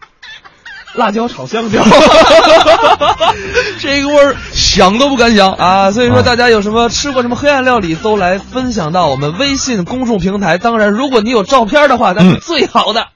[0.93, 1.83] 辣椒炒香蕉
[3.79, 5.65] 这个味儿想都不敢想啊！
[5.65, 5.91] 啊。
[5.91, 10.57] 所以说，啊大家有什么吃过什么黑暗料理，都来分享到我们微信公众平台。
[10.57, 13.07] 当然，如果你有照片的话，那是嗯最好的。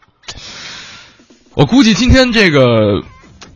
[1.54, 3.02] 我估计今天这个，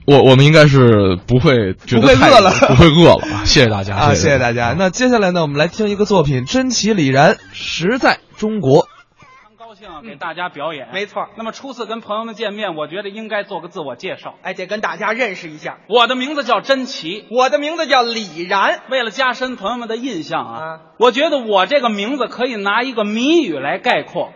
[0.06, 3.46] 我我们应该是不会觉得不会饿了不会饿了啊！
[3.46, 4.76] 谢谢大家啊，谢谢大大家。
[4.78, 8.82] 那接下来呢，我们来听一个作品，真奇李然，实在中国。
[9.18, 10.90] 非常高兴啊给大家表演。
[10.94, 14.36] 没错那么初次跟朋友们见面，我觉得应该做个自我介绍。
[14.42, 15.78] 哎，得跟大家认识一下。
[15.88, 17.26] 我的名字叫甄奇。
[17.32, 24.34] 我的名字叫李然，为了加深朋友们的印象啊，啊我觉得我这个名字可以拿一个谜语来概括。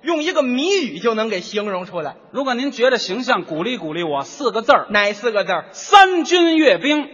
[0.00, 2.16] 哦，用一个谜语就能给形容出来。
[2.32, 5.66] 如果您觉得形象，鼓励鼓励我，四个字儿：哪四个字儿？
[5.72, 7.08] 三军阅兵。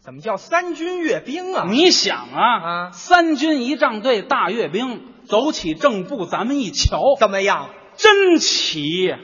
[0.00, 1.66] 怎么叫三军阅兵啊？
[1.68, 7.70] 你想啊，啊三军仪仗队大阅兵，走起正步，咱们一瞧，怎么样？
[7.96, 9.18] 真齐 呀！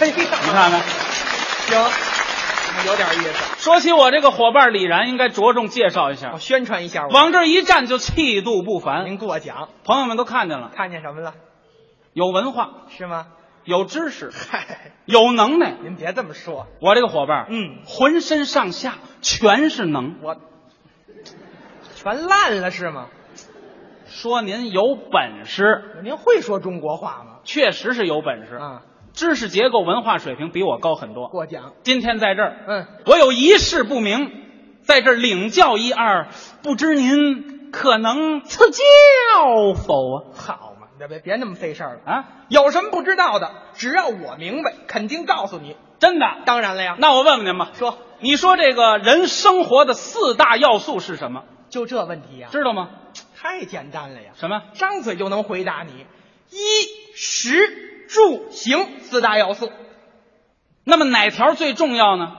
[0.00, 0.80] 你看看。
[0.80, 1.84] 行，
[2.86, 3.62] 有点意思。
[3.62, 6.38] 说起我这个伙伴李然，应该着重介绍一下我。
[6.38, 7.12] 宣传一下我。
[7.12, 11.34] 往这一站就气度不凡，您过奖，朋友们都看见了，看见什么了？
[12.12, 13.28] 有文化，是吗？
[13.64, 15.76] 有知识，嗨，有能耐。
[15.82, 16.66] 您别这么说。
[16.80, 20.16] 我这个伙伴，嗯，浑身上下全是能。
[20.22, 20.36] 我
[21.94, 23.08] 全烂了是吗？
[24.06, 27.40] 说您有本事，您会说中国话吗？
[27.44, 28.82] 确实是有本事，啊，
[29.20, 31.28] 知识结构、文化水平比我高很多。
[31.28, 31.74] 过奖。
[31.82, 34.32] 今天在这儿，嗯，我有一事不明，
[34.80, 36.28] 在这儿领教一二，
[36.62, 40.24] 不知您可能赐教否啊？
[40.34, 42.10] 好嘛，别别别那么费事儿了。
[42.10, 45.76] 啊，有什么不知道的，只要我明白，肯定告诉你。
[45.98, 46.26] 真的？
[46.46, 51.44] 当然了呀，那我问问您吧，说你说这个人生活的四大要素是什么？
[51.68, 52.88] 就这问题呀、知道吗？
[53.36, 54.62] 太简单了呀，什么？
[54.72, 56.06] 张嘴就能回答你。
[56.48, 56.56] 衣
[57.14, 59.70] 食住行四大要素，
[60.82, 62.36] 那么哪条最重要呢？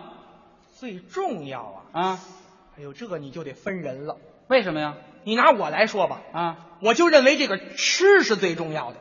[0.78, 2.02] 最重要啊！
[2.02, 2.20] 啊？
[2.78, 4.18] 哎呦，这个你就得分人了。
[4.50, 4.96] 为什么呀？
[5.24, 6.58] 你拿我来说吧，啊？
[6.82, 8.98] 我就认为这个吃是最重要的。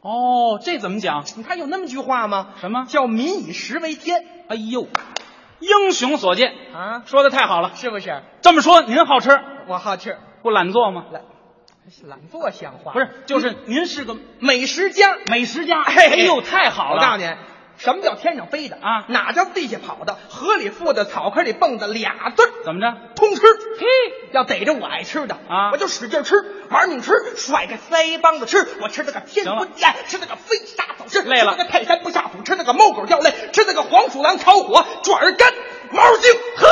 [0.00, 1.24] 哦，这怎么讲？
[1.36, 2.54] 你看有那么句话吗？
[2.60, 2.86] 什么？
[2.88, 4.88] 叫“民以食为天哎呦，
[5.60, 7.72] 英雄所见”啊，说的太好了。
[7.74, 8.22] 是不是？
[8.40, 11.04] 这么说，您好吃，我好吃，不懒做吗？
[11.12, 11.22] 懒
[12.06, 15.16] 懒惰像话不是，就是您是个美食家。
[15.30, 15.82] 美食家。
[15.82, 17.02] 哎哎呦，太好了！
[17.02, 17.34] 我告诉您，
[17.78, 20.18] 什么叫天上飞的啊哪叫地下跑的？
[20.28, 22.94] 河里浮的，草坑里蹦的，俩字儿怎么着？
[23.14, 23.40] 通吃。
[23.40, 23.86] 嘿，
[24.32, 26.34] 要逮着我爱吃的啊我就使劲吃，
[26.68, 28.68] 玩命吃，甩开腮帮子吃。
[28.80, 35.54] 我吃那个天行了昏地暗，吃那个飞沙走石，累了吃那个泰山不下土，吃那个猫狗掉泪，吃那个黄鼠狼炒火，爪儿干，
[35.92, 36.68] 毛儿精，呵。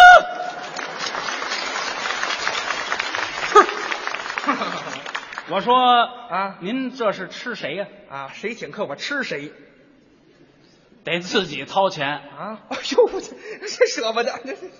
[5.51, 7.87] 我说啊您这是吃谁呀？
[8.11, 9.53] 啊，谁请客我吃谁
[11.05, 12.09] 得自己掏钱。
[12.09, 12.61] 啊！
[12.69, 14.33] 哎呦，这这舍不得，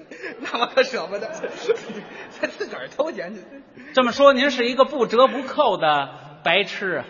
[0.41, 1.31] 那我可舍不得，
[2.41, 3.41] 这 自个儿掏钱去。
[3.95, 7.05] 这么说，您是一个不折不扣的白痴啊！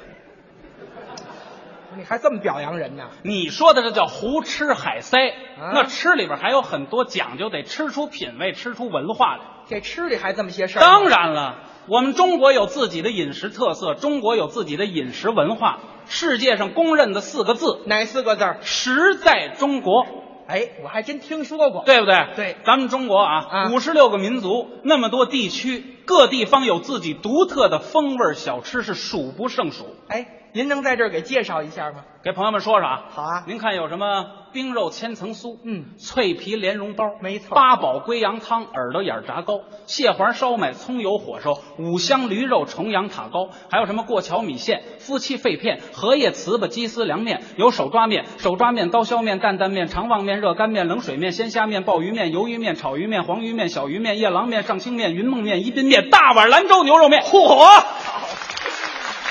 [1.96, 3.08] 你还这么表扬人呢？
[3.22, 9.42] 你说的这叫胡吃海塞，啊那吃里边还有很多讲究，得吃出品味，吃出文化来。
[9.66, 10.80] 这吃里还这么些事儿？
[10.80, 20.04] 当然了，我们中国有自己的饮食特色，中国有自己的饮食文化，世界上公认的四个字哪四个字儿？“食在中国
[20.48, 21.84] 哎，我还真听说过”，。
[21.86, 22.26] 对不对？
[22.34, 29.86] 对咱们中国啊，啊五十六个民族，那么多地区，各地方有自己独特的风味小吃，是数不胜数。
[30.08, 31.98] 哎，您能在这儿给介绍一下吗？
[32.24, 57.84] 给朋友们说说啊，好啊您看有什么冰肉千层酥，嗯脆皮莲蓉包，没错八宝龟羊汤，耳朵眼炸糕，蟹黄烧麦，葱油火烧，五香驴肉，重阳塔糕，还有什么过桥米线，夫妻肺片，荷叶糍粑，鸡丝凉面，有手抓面，手抓面，刀削面，担担面，长旺面，热干面，冷水面，鲜虾面，鲍鱼面，鱿鱼面，炒鱼面，黄鱼面，小鱼面，夜郎面，上清面，云梦面，宜宾面，大碗兰州牛肉面，嚯！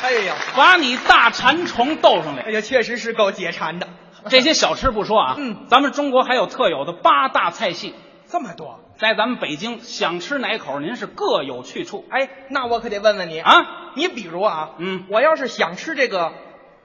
[0.06, 2.52] 哎呀，把你大馋虫逗上来哎。
[2.52, 3.88] 呀，确实是够解馋的。
[4.30, 7.96] 这些小吃不说啊，嗯咱们中国还有特有的八大菜系，
[8.28, 13.54] 这么多，在咱们北京想吃哪口，您是各有去处哎，那我可得问问你，啊。
[13.96, 16.34] 你比如啊，嗯我要是想吃这个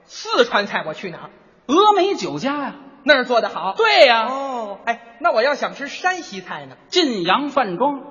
[0.05, 1.29] 四川菜，我去哪儿？
[1.67, 3.75] 峨眉酒家呀、那儿做的好。
[3.77, 6.75] 对呀、哦，哎，那我要想吃山西菜呢？
[6.87, 8.01] 晋阳饭庄、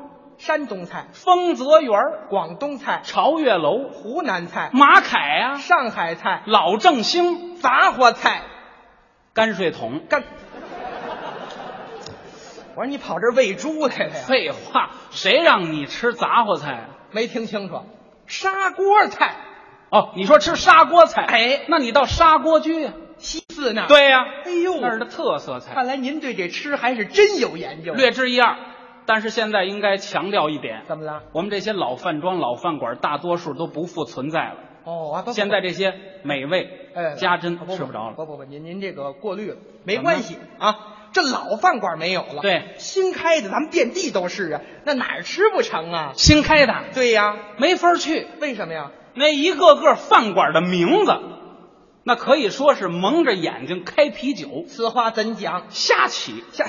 [0.41, 1.93] 山东菜、丰泽园、
[2.31, 8.45] 广东菜、朝月楼、湖南菜、马凯啊、上海菜、老正兴、杂货菜，
[9.35, 10.01] 泔水桶。
[10.09, 10.25] 干。
[12.75, 14.25] 我说你跑这儿喂猪来了呀？
[14.27, 16.85] 废话，谁让你吃杂货菜啊？
[17.11, 17.83] 没听清楚，
[18.27, 19.37] 砂锅菜，
[19.91, 21.27] 哦，你说吃砂锅菜？
[21.29, 25.75] 哎那你到砂锅居呀、西四那儿。，对呀、哎呦，那儿的特色菜。
[25.75, 27.93] 看来您对这吃还是真有研究。
[27.93, 28.57] 略知一二，
[29.11, 31.25] 但是现在应该强调一点，怎么了？
[31.33, 34.59] 我们这些老饭庄、老饭馆，大多数都不复存在了。
[34.85, 35.93] 哦，啊，不现在这些
[36.23, 38.15] 美味，哎，家珍吃不着了。
[38.15, 40.77] 不不不，您您这个过滤了，没关系啊。
[41.13, 46.13] 这老饭馆没有了，对新开的咱们遍地都是啊，那哪儿吃不成啊？
[46.15, 48.93] 新开的对呀，没法去，为什么呀？
[49.15, 51.13] 那一个个饭馆的名字，
[52.05, 55.65] 那可以说是蒙着眼睛开啤酒，此话怎讲？
[55.71, 56.45] 瞎起。
[56.53, 56.63] 这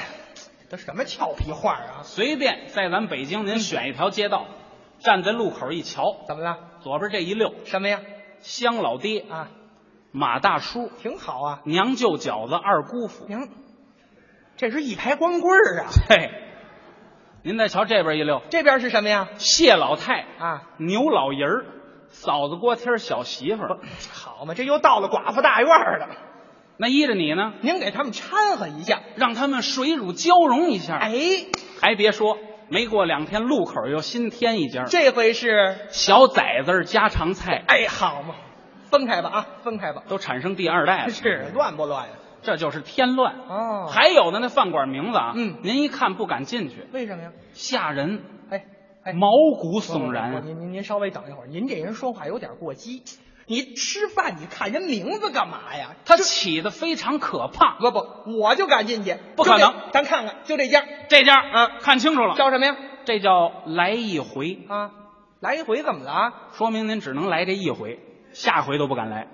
[0.72, 2.00] 这什么俏皮话啊？
[2.04, 4.46] 随便在咱北京，您选一条街道，
[5.00, 6.60] 站在路口一瞧，怎么了？
[6.80, 8.00] 左边这一溜，什么呀？
[8.40, 9.50] 香老爹、啊，
[10.14, 11.62] 马大叔、挺好啊。
[11.66, 13.26] 娘舅饺子、二姑父。
[13.28, 13.50] 娘，
[14.56, 15.90] 这是一排光棍儿啊。
[16.08, 16.30] 嘿，
[17.44, 19.28] 您再瞧这边一溜，这边是什么呀？
[19.40, 21.66] 谢老太、啊，牛老人儿、
[22.08, 23.80] 嫂子锅贴儿小媳妇儿，
[24.14, 26.08] 好嘛，这又到了寡妇大院儿了。
[26.82, 29.02] 那依着你呢，您给他们掺和一下。
[29.16, 30.98] 让他们水乳交融一下。
[30.98, 31.12] 哎，
[31.80, 32.40] 还别说，
[32.70, 38.34] 没过两天，路口又新添一家这回是小崽子儿家常菜，哎，好嘛，
[38.90, 40.02] 分开吧啊，分开吧。
[40.08, 41.10] 都产生第二代了。
[41.12, 42.16] 是乱不乱呀？
[42.42, 43.36] 这就是添乱。
[43.48, 47.32] 哦还有的那饭馆名字啊，嗯您一看不敢进去，为什么呀？
[47.54, 48.66] 吓人，哎
[49.04, 49.28] 哎，毛
[49.60, 50.44] 骨悚然。
[50.44, 53.04] 您您您稍微等一会儿，您这人说话有点过激。
[53.48, 55.96] 你吃饭你看人名字干嘛呀？
[56.06, 57.78] 他起的非常可怕。
[57.80, 62.78] 不不，我就敢进去，不可能咱看看，就这家这家嗯看清楚了，叫什么呀？
[63.06, 64.92] 这叫来一回，啊，
[65.40, 66.34] 来一回怎么了啊？
[66.54, 68.00] 说明您只能来这一回，
[68.32, 69.28] 下回都不敢来。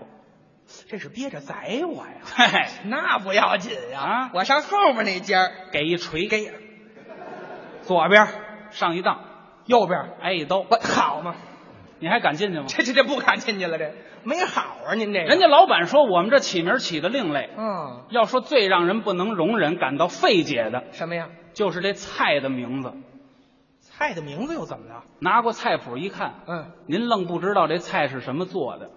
[0.90, 2.14] 这是憋着宰我呀？
[2.24, 6.52] 嘿嘿，那不要紧呀、啊我上后面那家给一锤，给
[7.84, 8.28] 左边、
[8.72, 9.22] 上一当，
[9.66, 10.64] 右边，挨一刀。
[10.64, 11.36] 不好嘛？
[12.00, 12.66] 你还敢进去吗？
[12.68, 13.92] 这这这不敢进去了，这
[14.24, 14.94] 没好啊！
[14.96, 17.50] 您这个人家老板说我们这起名起的另类。
[17.58, 21.30] 嗯，要说最让人不能容忍、感到费解的，什么呀？
[21.54, 22.94] 就是这菜的名字。
[23.80, 25.04] 菜的名字又怎么了？
[25.20, 28.92] 拿过菜谱一看，嗯，您愣不知道这菜是什么做的。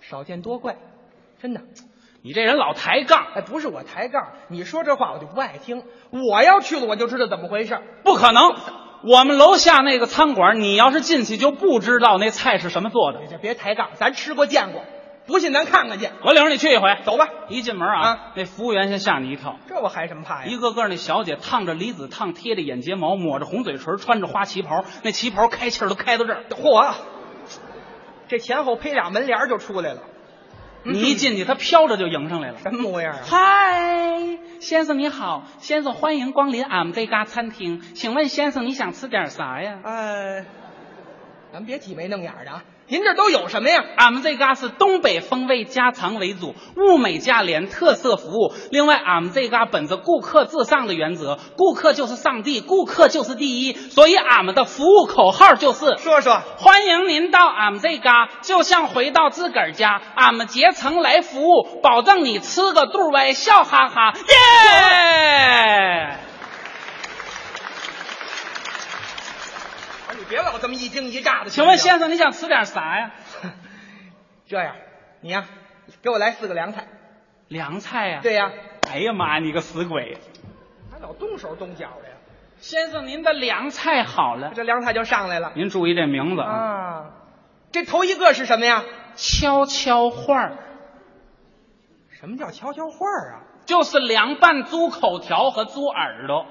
[0.00, 0.76] 少见多怪，
[1.40, 1.62] 真的。
[2.20, 5.84] 你这人老抬杠，哎，不是我抬杠，你说这话我就不爱听。
[6.10, 7.78] 我要去了，我就知道怎么回事。
[8.02, 8.54] 不可能。
[9.02, 13.20] 我们楼下那个餐馆，你要是进去就不知道那菜是什么做的。
[13.20, 14.82] 你这别抬杠，咱吃过见过，
[15.26, 16.08] 不信咱看看去。
[16.24, 17.28] 我领着你去一回，走吧。
[17.48, 19.56] 一进门啊，啊那服务员先吓你一跳。
[19.68, 20.46] 这我还什么怕呀？
[20.46, 26.44] 一个个那小姐烫着离子烫，贴着眼睫毛，抹着红嘴唇，穿着花旗袍，那旗袍开气儿都开到这儿。
[26.50, 26.92] 嚯，
[28.26, 30.00] 这前后配俩门帘就出来了。
[30.92, 32.58] 你一进去，他飘着就迎上来了。
[32.62, 33.20] 什么模样啊？
[33.24, 39.78] 嗨，先生你好，先生欢迎光临俺们这家餐厅，请问先生你想吃点啥呀？
[39.84, 40.44] 呃，
[41.52, 42.64] 咱别挤眉弄眼的啊！
[42.88, 43.84] 您这都有什么呀？
[43.96, 48.54] 俺们这嘎是东北风味家常为主，物美价廉，特色服务。
[48.70, 56.40] 另外，俺们这嘎本着顾客至上的原则，顾客就是上帝，顾客就是第一，所以俺们的服务口号就是说说。
[56.56, 60.00] 欢迎您到俺们这嘎，就像回到自个儿家。
[60.14, 66.27] 俺们竭诚来服务，保证你吃个肚歪，笑哈哈，耶！
[70.28, 71.50] 别老这么一惊一乍的。
[71.50, 73.10] 请问先生，你想吃点啥呀？
[74.46, 74.76] 这样，
[75.20, 75.44] 你呀，
[76.02, 76.86] 给我来四个凉菜。
[77.48, 78.20] 凉菜呀？
[78.22, 78.50] 对呀。
[78.90, 80.18] 哎呀妈，你个死鬼！
[80.90, 82.14] 还老动手动脚的呀？
[82.58, 85.52] 先生，您的凉菜好了，这凉菜就上来了。
[85.54, 87.10] 您注意这名字啊。
[87.70, 88.84] 这头一个是什么呀？
[89.14, 90.52] 悄悄话
[92.10, 93.44] 什么叫悄悄话啊？
[93.66, 96.46] 就是凉拌猪口条和猪耳朵。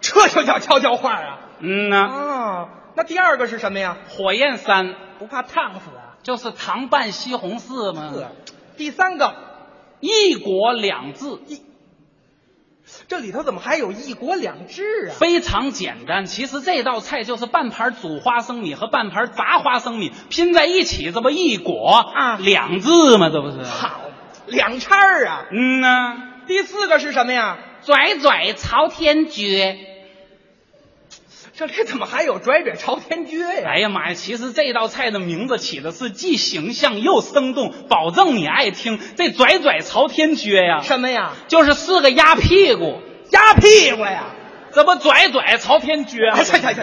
[0.00, 1.38] 这就叫悄悄话啊？
[1.64, 2.06] 嗯呐。
[2.06, 3.96] 哦，那第二个是什么呀？
[4.08, 6.16] 火焰山，不怕烫死啊？
[6.22, 8.12] 就是糖拌西红柿嘛。
[8.14, 8.26] 是。
[8.76, 9.34] 第三个，
[10.00, 11.26] 一国两制。
[11.46, 11.62] 一，
[13.08, 15.14] 这里头怎么还有一国两制啊？
[15.18, 23.30] 非常简单，其实这道菜就是半盘煮花生米和半盘炸花生米拼在一起，这不一国啊两制吗？
[23.32, 23.62] 这不是？
[23.62, 24.00] 好，
[24.46, 25.46] 两叉儿啊。
[25.50, 26.16] 嗯呐。
[26.46, 27.56] 第四个是什么呀？
[27.82, 29.93] 拽拽朝天撅。
[31.56, 33.62] 这里怎么还有拽拽朝天撅呀？
[33.64, 34.14] 哎呀妈呀！
[34.14, 38.98] 其实这道菜的名字起的是既形象又生动，保证你爱听。
[39.16, 41.30] 这拽拽朝天撅呀，什么呀？
[41.46, 44.34] 就是四个鸭屁股，鸭屁股呀！
[44.72, 46.28] 怎么拽拽朝天撅？
[46.32, 46.80] 哎，去去去去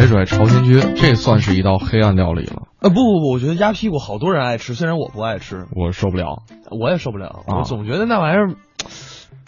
[0.00, 0.08] 去！
[0.08, 2.68] 拽拽朝天撅，这算是一道黑暗料理了。
[2.80, 7.44] 呃，不不不，我觉得鸭屁股好多人爱吃，虽然我不爱吃，我受不了，我也受不了。
[7.46, 8.54] 啊我总觉得那玩意儿，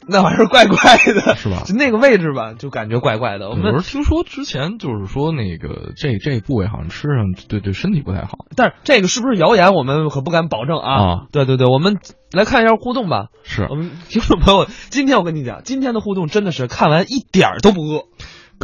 [0.07, 0.77] 那玩意儿怪怪
[1.15, 3.51] 的， 是吧就那个位置吧，就感觉怪怪的。
[3.51, 8.39] 我们我是听说之前就是说那个这这部位好像吃上对对身体不太好。
[8.55, 10.95] 但是这个是不是谣言，我们可不敢保证啊。
[10.95, 11.99] 啊对对对，我们
[12.33, 13.27] 来看一下互动吧。
[13.43, 18.05] 是我们听众朋友，今天我跟你讲，今天的互动真的是看完一点儿都不饿。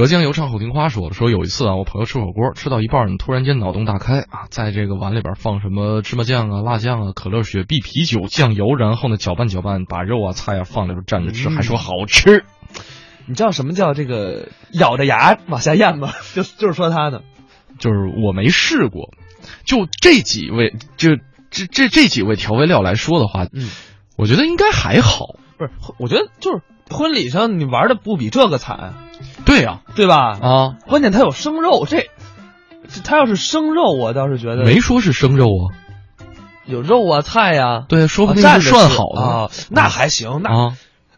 [0.01, 12.47] 隔江犹唱后庭花说说有一次啊，我朋友吃火锅吃到一半呢，突然间脑洞大开啊，在这个碗里边放什么芝麻酱啊、辣酱啊、可乐、雪碧、啤酒、酱油，然后呢搅拌搅拌，把肉啊、菜啊放里边蘸着吃，嗯还说好吃。
[13.27, 16.15] 你知道什么叫这个咬着牙往下咽吗？
[16.35, 17.21] 就就是说他呢。
[17.79, 19.11] 就是我没试过，
[19.67, 21.17] 就这几位，就
[21.51, 23.69] 这这这几位调味料来说的话，嗯，
[24.17, 25.35] 我觉得应该还好。
[25.59, 28.95] 不是，我觉得就是婚礼上你玩的不比这个惨，
[29.51, 30.39] 对呀、对吧？
[30.41, 32.09] 啊，关键它有生肉，这
[32.89, 35.75] 这它要是生肉，我倒是觉得没说是生肉啊，
[36.67, 40.77] 有肉啊菜呀、对，说不定是涮好的啊，那还行，那啊。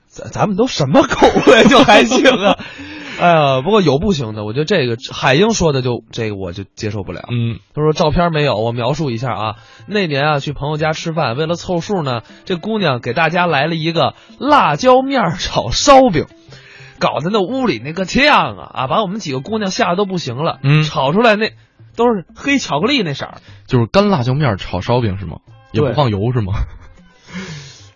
[0.09, 2.59] 咱咱们都什么口味就还行啊。
[3.19, 7.23] 哎呀，不过有不行的，我觉得这个海英说的就这个我就接受不了。
[7.31, 9.55] 嗯，他说照片没有，我描述一下啊。
[9.87, 16.27] 那年啊去朋友家吃饭，为了凑数呢，这姑娘给大家来了一个辣椒面炒烧饼，
[17.03, 20.61] 搞得那屋里那个酱啊啊，把我们几个姑娘吓得都不行了。
[20.63, 21.51] 嗯炒出来那
[21.97, 25.39] 都是黑巧克力那色儿，就是干辣椒面炒烧饼是吗？
[25.73, 26.53] 也不放油是吗？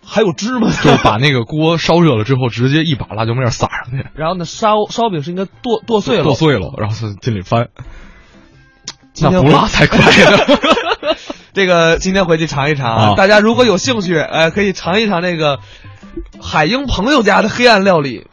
[0.05, 0.69] 还有芝麻。
[0.83, 7.69] 就把那个锅烧热了之后，直接一把辣椒面撒上去，然后呢，烧烧饼是应该剁剁碎了，剁碎了，然后在进里翻，
[9.21, 11.15] 那不辣才怪呢。
[11.53, 15.59] 这个今天回去尝一尝啊大家如果有兴趣，哎，可以尝一尝那个
[16.41, 18.27] 海英朋友家的黑暗料理。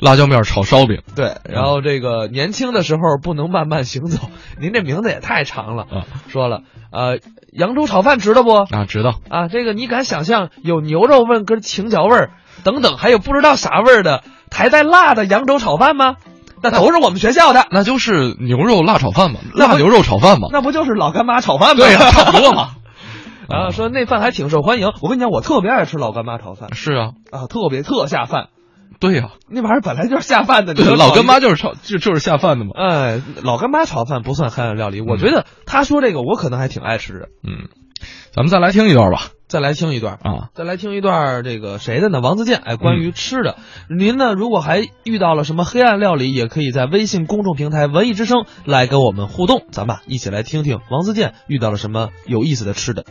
[0.00, 4.28] 辣椒面炒烧饼对，然后这个年轻的时候不能慢慢行走，
[4.60, 5.82] 您这名字也太长了。
[5.82, 7.18] 啊说了，呃，
[7.52, 8.52] 扬州炒饭知道不？
[8.54, 12.30] 啊，知道啊，这个你敢想象有牛肉味跟青椒味儿
[12.64, 16.16] 等等，还有不知道啥味儿的还带辣的扬州炒饭吗？
[16.62, 20.48] 那都是我们学校的，那 就是牛肉辣炒饭嘛，辣牛肉炒饭嘛。
[20.52, 21.82] 那不就是老干妈炒饭吗？
[21.82, 22.70] 对呀、差不多嘛。
[23.48, 24.92] 啊，说那饭还挺受欢迎。
[25.02, 28.48] 我跟你讲，我特别爱吃老干妈炒饭是啊，啊，特别特下饭。
[29.00, 32.72] 对呀、那玩意儿本来就是下饭的，老干妈就是炒就就是下饭的嘛。
[32.76, 37.28] 哎，老干妈炒饭不算黑暗料理，我觉得他说这个我可能还挺爱吃的。
[37.42, 37.68] 嗯，
[38.30, 39.28] 咱们再来听一段吧。
[39.48, 42.20] 再来听一段啊，再来听一段这个谁的呢？
[42.20, 43.56] 王自健，哎，关于吃的，
[43.88, 53.04] 您呢如果还遇到了什么黑暗料理，也可以在微信公众平台“文艺之声”来跟我们互动，咱们啊一起来听听王自健遇到了什么有意思的吃的。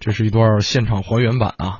[0.00, 1.78] 这是一段现场还原版啊，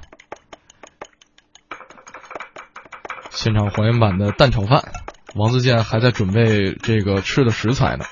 [3.31, 4.83] 现场还原版的蛋炒饭。
[5.35, 8.05] 王自健还在准备这个吃的食材呢。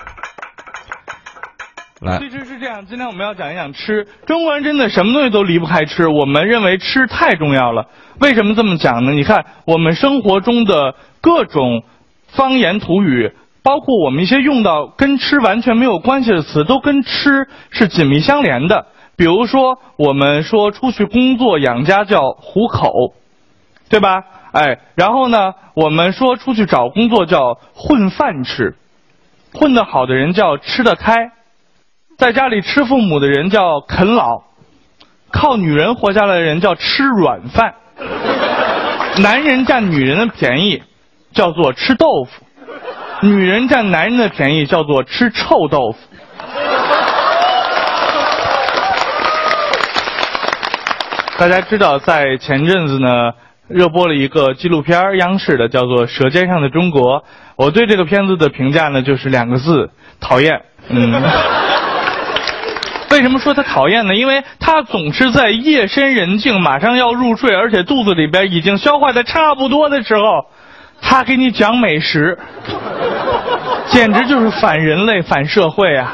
[2.01, 4.07] 来，其实是这样，今天我们要讲一讲吃。
[4.25, 7.89] 中国人真的什么东西都离不开吃，我们认为吃太重要了。
[8.19, 9.13] 为什么这么讲呢？
[9.13, 11.85] 你看我们生活中的各种
[12.29, 18.87] 方言土语，包括我们一些用到跟吃完全没有关系的词，都跟吃是紧密相连的。
[19.19, 23.13] 比如说，我们说出去工作养家叫糊口，
[23.91, 24.23] 对吧？
[24.53, 28.77] 哎，然后呢，我们说出去找工作叫混饭吃，
[29.53, 31.33] 混得好的人叫吃得开。
[32.17, 34.45] 在家里吃父母的人叫啃老，
[35.33, 37.75] 靠女人活下来的人叫吃软饭。
[39.21, 40.85] 男人占女人的便宜，
[41.33, 42.45] 叫做吃豆腐；
[43.27, 45.99] 女人占男人的便宜，叫做吃臭豆腐。
[51.39, 53.33] 大家知道，在前阵子呢，
[53.69, 57.21] 热播了一个纪录片，央视的，叫做《舌尖上的中国》。
[57.55, 59.89] 我对这个片子的评价呢，就是两个字：
[60.21, 60.61] 讨厌。
[60.89, 61.23] 嗯。
[63.13, 64.17] 为什么说他讨厌呢？
[64.17, 70.47] 因为他总是在夜深人静、马上要入睡，而且肚子里边已经消化的差不多的时候，
[71.01, 72.37] 他给你讲美食，
[73.87, 76.13] 简直就是反人类、反社会啊！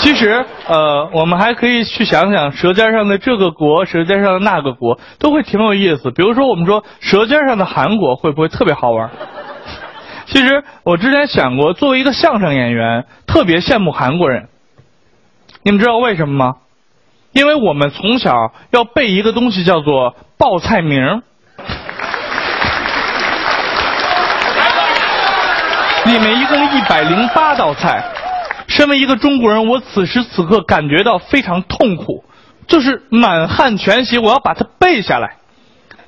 [0.00, 6.10] 其实，呃，我们还可以去想想《舌尖上的这个国》《舌尖上的那个国》，都会挺有意思。
[6.10, 9.10] 比如说，我们说《舌尖上的韩国》会不会特别好玩？
[10.26, 14.48] 其实我之前想过，作为一个相声演员，特别羡慕韩国人。
[15.62, 16.56] 你们知道为什么吗？
[17.32, 21.00] 因为我们从小要背一个东西，叫做报菜名，
[26.06, 28.02] 里面一共一百零八道菜。
[28.78, 32.22] 身为一个中国人，我此时此刻感觉到非常痛苦，
[32.68, 35.32] 就是满汉全席，我要把它背下来。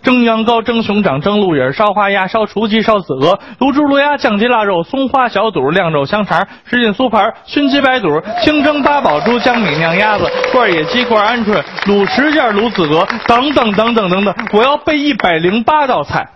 [0.04, 16.28] 蒸羊羔、蒸熊掌、蒸鹿眼、烧花鸭、烧雏鸡、烧子鹅、卤猪、卤鸭、酱鸡、腊肉、松花小肚、晾肉香肠、什锦酥盘、熏鸡白肚、清蒸八宝猪、江米酿鸭子、罐野鸡、罐鹌鹑、卤十件、卤子鹅等等等等等等，我要背一百零八道菜。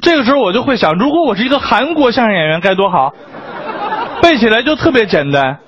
[0.00, 3.12] 这个时候我就会想，如果我是一个韩国相声演员该多好，
[4.22, 5.58] 背起来就特别简单。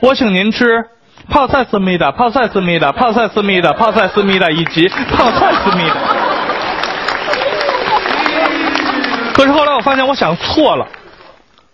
[0.00, 0.86] 我请您吃
[1.28, 5.94] 泡菜思密达、泡菜思密达、泡菜思密达、泡菜思密达以及泡菜思密达。
[9.34, 10.88] 可是后来我发现，我想错了。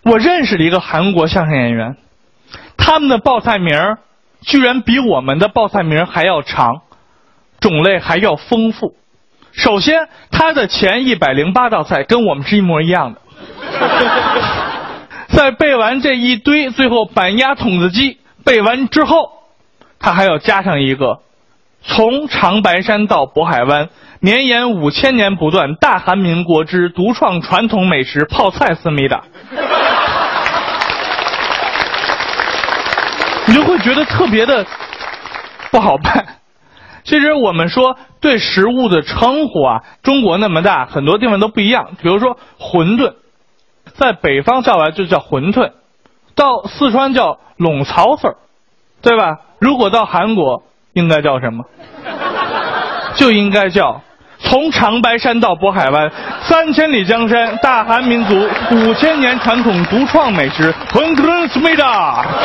[0.03, 1.97] 我认识了一个韩国相声演员，
[2.77, 3.97] 他们的报菜名
[4.43, 6.83] 居然比我们的报菜名还要长，
[7.61, 8.95] 种类还要丰富。
[9.53, 13.21] 首先，他的前一百零八道菜跟我们是一模一样的。
[15.29, 19.31] 在背完这一堆，最后板鸭筒子鸡背完之后，
[19.99, 21.21] 他还要加上一个
[21.83, 23.91] 从长白山到渤海湾。
[24.19, 29.25] 绵延五千年不断，大韩民国之独创传统美食泡菜思密达，
[33.47, 34.65] 你就会觉得特别的
[35.71, 36.39] 不好办。
[37.05, 41.91] 其实我们说对食物的称呼啊，中国那么大，很多地方都不一样。
[42.03, 43.17] 比如说馄饨，
[43.97, 45.73] 在北方叫来就叫馄饨，
[46.35, 48.37] 到四川叫拢槽粉儿，
[49.01, 49.39] 对吧？
[49.59, 51.65] 如果到韩国，应该叫什么？
[53.17, 54.03] 就应该叫
[54.39, 62.27] 从长白山到渤海湾，三千里江山，大韩民族五千年传统独创美食馄饨思密达。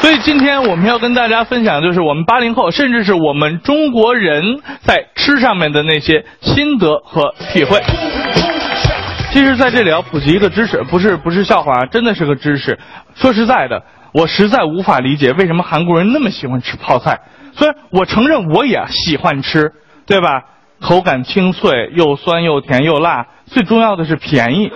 [0.00, 7.80] 所以今天我们要跟大家分享，就是我们八零后，甚至是我们中国人在吃上面的那些心得和体会。
[9.32, 12.78] 其实，在这里要普及一个知识，不是不是笑话，真的是个知识。
[13.14, 13.82] 说实在的。
[14.12, 17.22] 我实在无法理解为什么韩国人那么喜欢吃泡菜。
[17.52, 19.72] 虽然我承认我也喜欢吃，
[20.06, 20.42] 对吧？
[20.80, 24.70] 口感清脆，又酸又甜又辣，最重要的是便宜，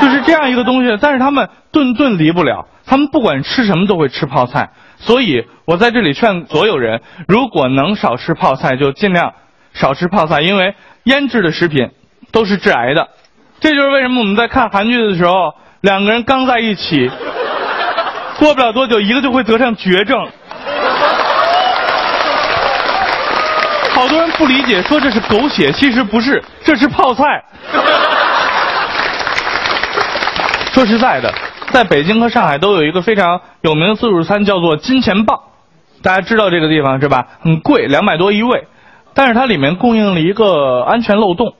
[0.00, 0.96] 就是这样一个东西。
[1.02, 4.70] 但是他们顿顿离不了，他们不管吃什么都会吃泡菜。
[4.96, 9.34] 所以我在这里劝所有人，如果能少吃泡菜，就尽量
[9.74, 11.90] 少吃泡菜，因为腌制的食品
[12.30, 13.08] 都是致癌的。
[13.60, 17.10] 这就是为什么我们在看韩剧的时候，两个人刚在一起，
[18.38, 20.28] 过不了多久，一个就会得上绝症。
[23.94, 27.44] 好多人不理解，说这是狗血，其实不是，这是泡菜。
[30.72, 31.32] 说实在的，
[31.70, 35.50] 在北京和上海都有一个非常有名的自助餐，叫做金钱豹。
[36.02, 37.26] 大家知道这个地方是吧？
[37.42, 38.66] 很贵，两百多一位，
[39.14, 41.54] 但是它里面供应了一个安全漏洞，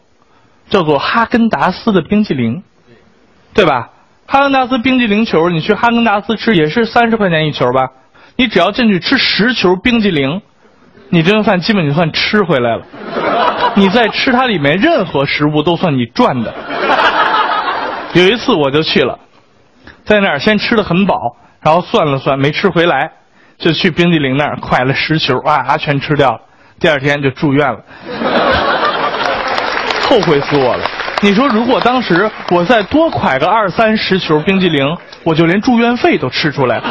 [0.68, 2.62] 叫做哈根达斯的冰淇淋，
[3.54, 3.90] 对吧？
[4.26, 7.90] 哈根达斯冰淇淋球，你去哈根达斯吃也是三十块钱一球吧？
[8.36, 10.40] 你只要进去吃十球冰淇淋。
[11.14, 12.86] 你这顿饭基本就算吃回来了，
[13.76, 16.54] 你在吃它里面任何食物都算你赚的。
[18.14, 19.18] 有一次我就去了，
[20.04, 23.12] 在那儿先吃的很饱，然后算了算没吃回来，
[23.58, 26.40] 就去冰激凌那儿蒯了十球啊，全吃掉了。
[26.82, 27.80] 第二天就住院了，
[30.02, 30.84] 后悔死我了。
[31.20, 36.84] 你说如果当时我再多蒯个二三十球冰激凌，我就连住院费都吃出来了。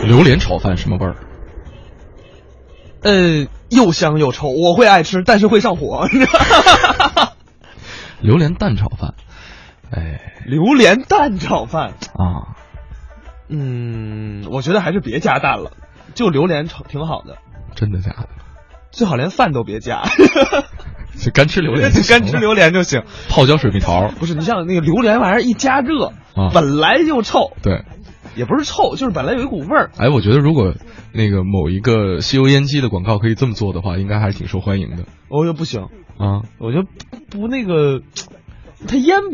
[0.06, 1.14] 榴莲炒饭什么味儿？
[3.02, 6.08] 呃，又香又臭，我会爱吃，但是会上火。
[8.22, 9.12] 榴莲蛋炒饭，
[9.94, 12.56] 哎，榴莲蛋炒饭啊，
[13.48, 15.70] 嗯，我觉得还是别加蛋了，
[16.14, 17.38] 就榴莲炒挺好的。
[17.74, 18.28] 真的假的？
[18.90, 20.02] 最好连饭都别加，
[21.18, 23.02] 就干吃榴莲，干吃榴莲就行。
[23.28, 27.52] 泡椒水蜜桃不是你像那个榴莲玩意儿一加热，啊，本来就臭。
[27.62, 27.84] 对。
[28.36, 29.92] 也不是臭，就是本来有一股味儿。
[29.96, 30.74] 哎，我觉得如果
[31.12, 35.04] 那个某一个吸油烟机的广告可以这么做的话，应该还是挺受欢迎的。
[35.28, 35.82] 我觉得不行
[36.18, 36.88] 啊，我觉得
[37.30, 38.00] 不那个，
[38.88, 39.30] 它烟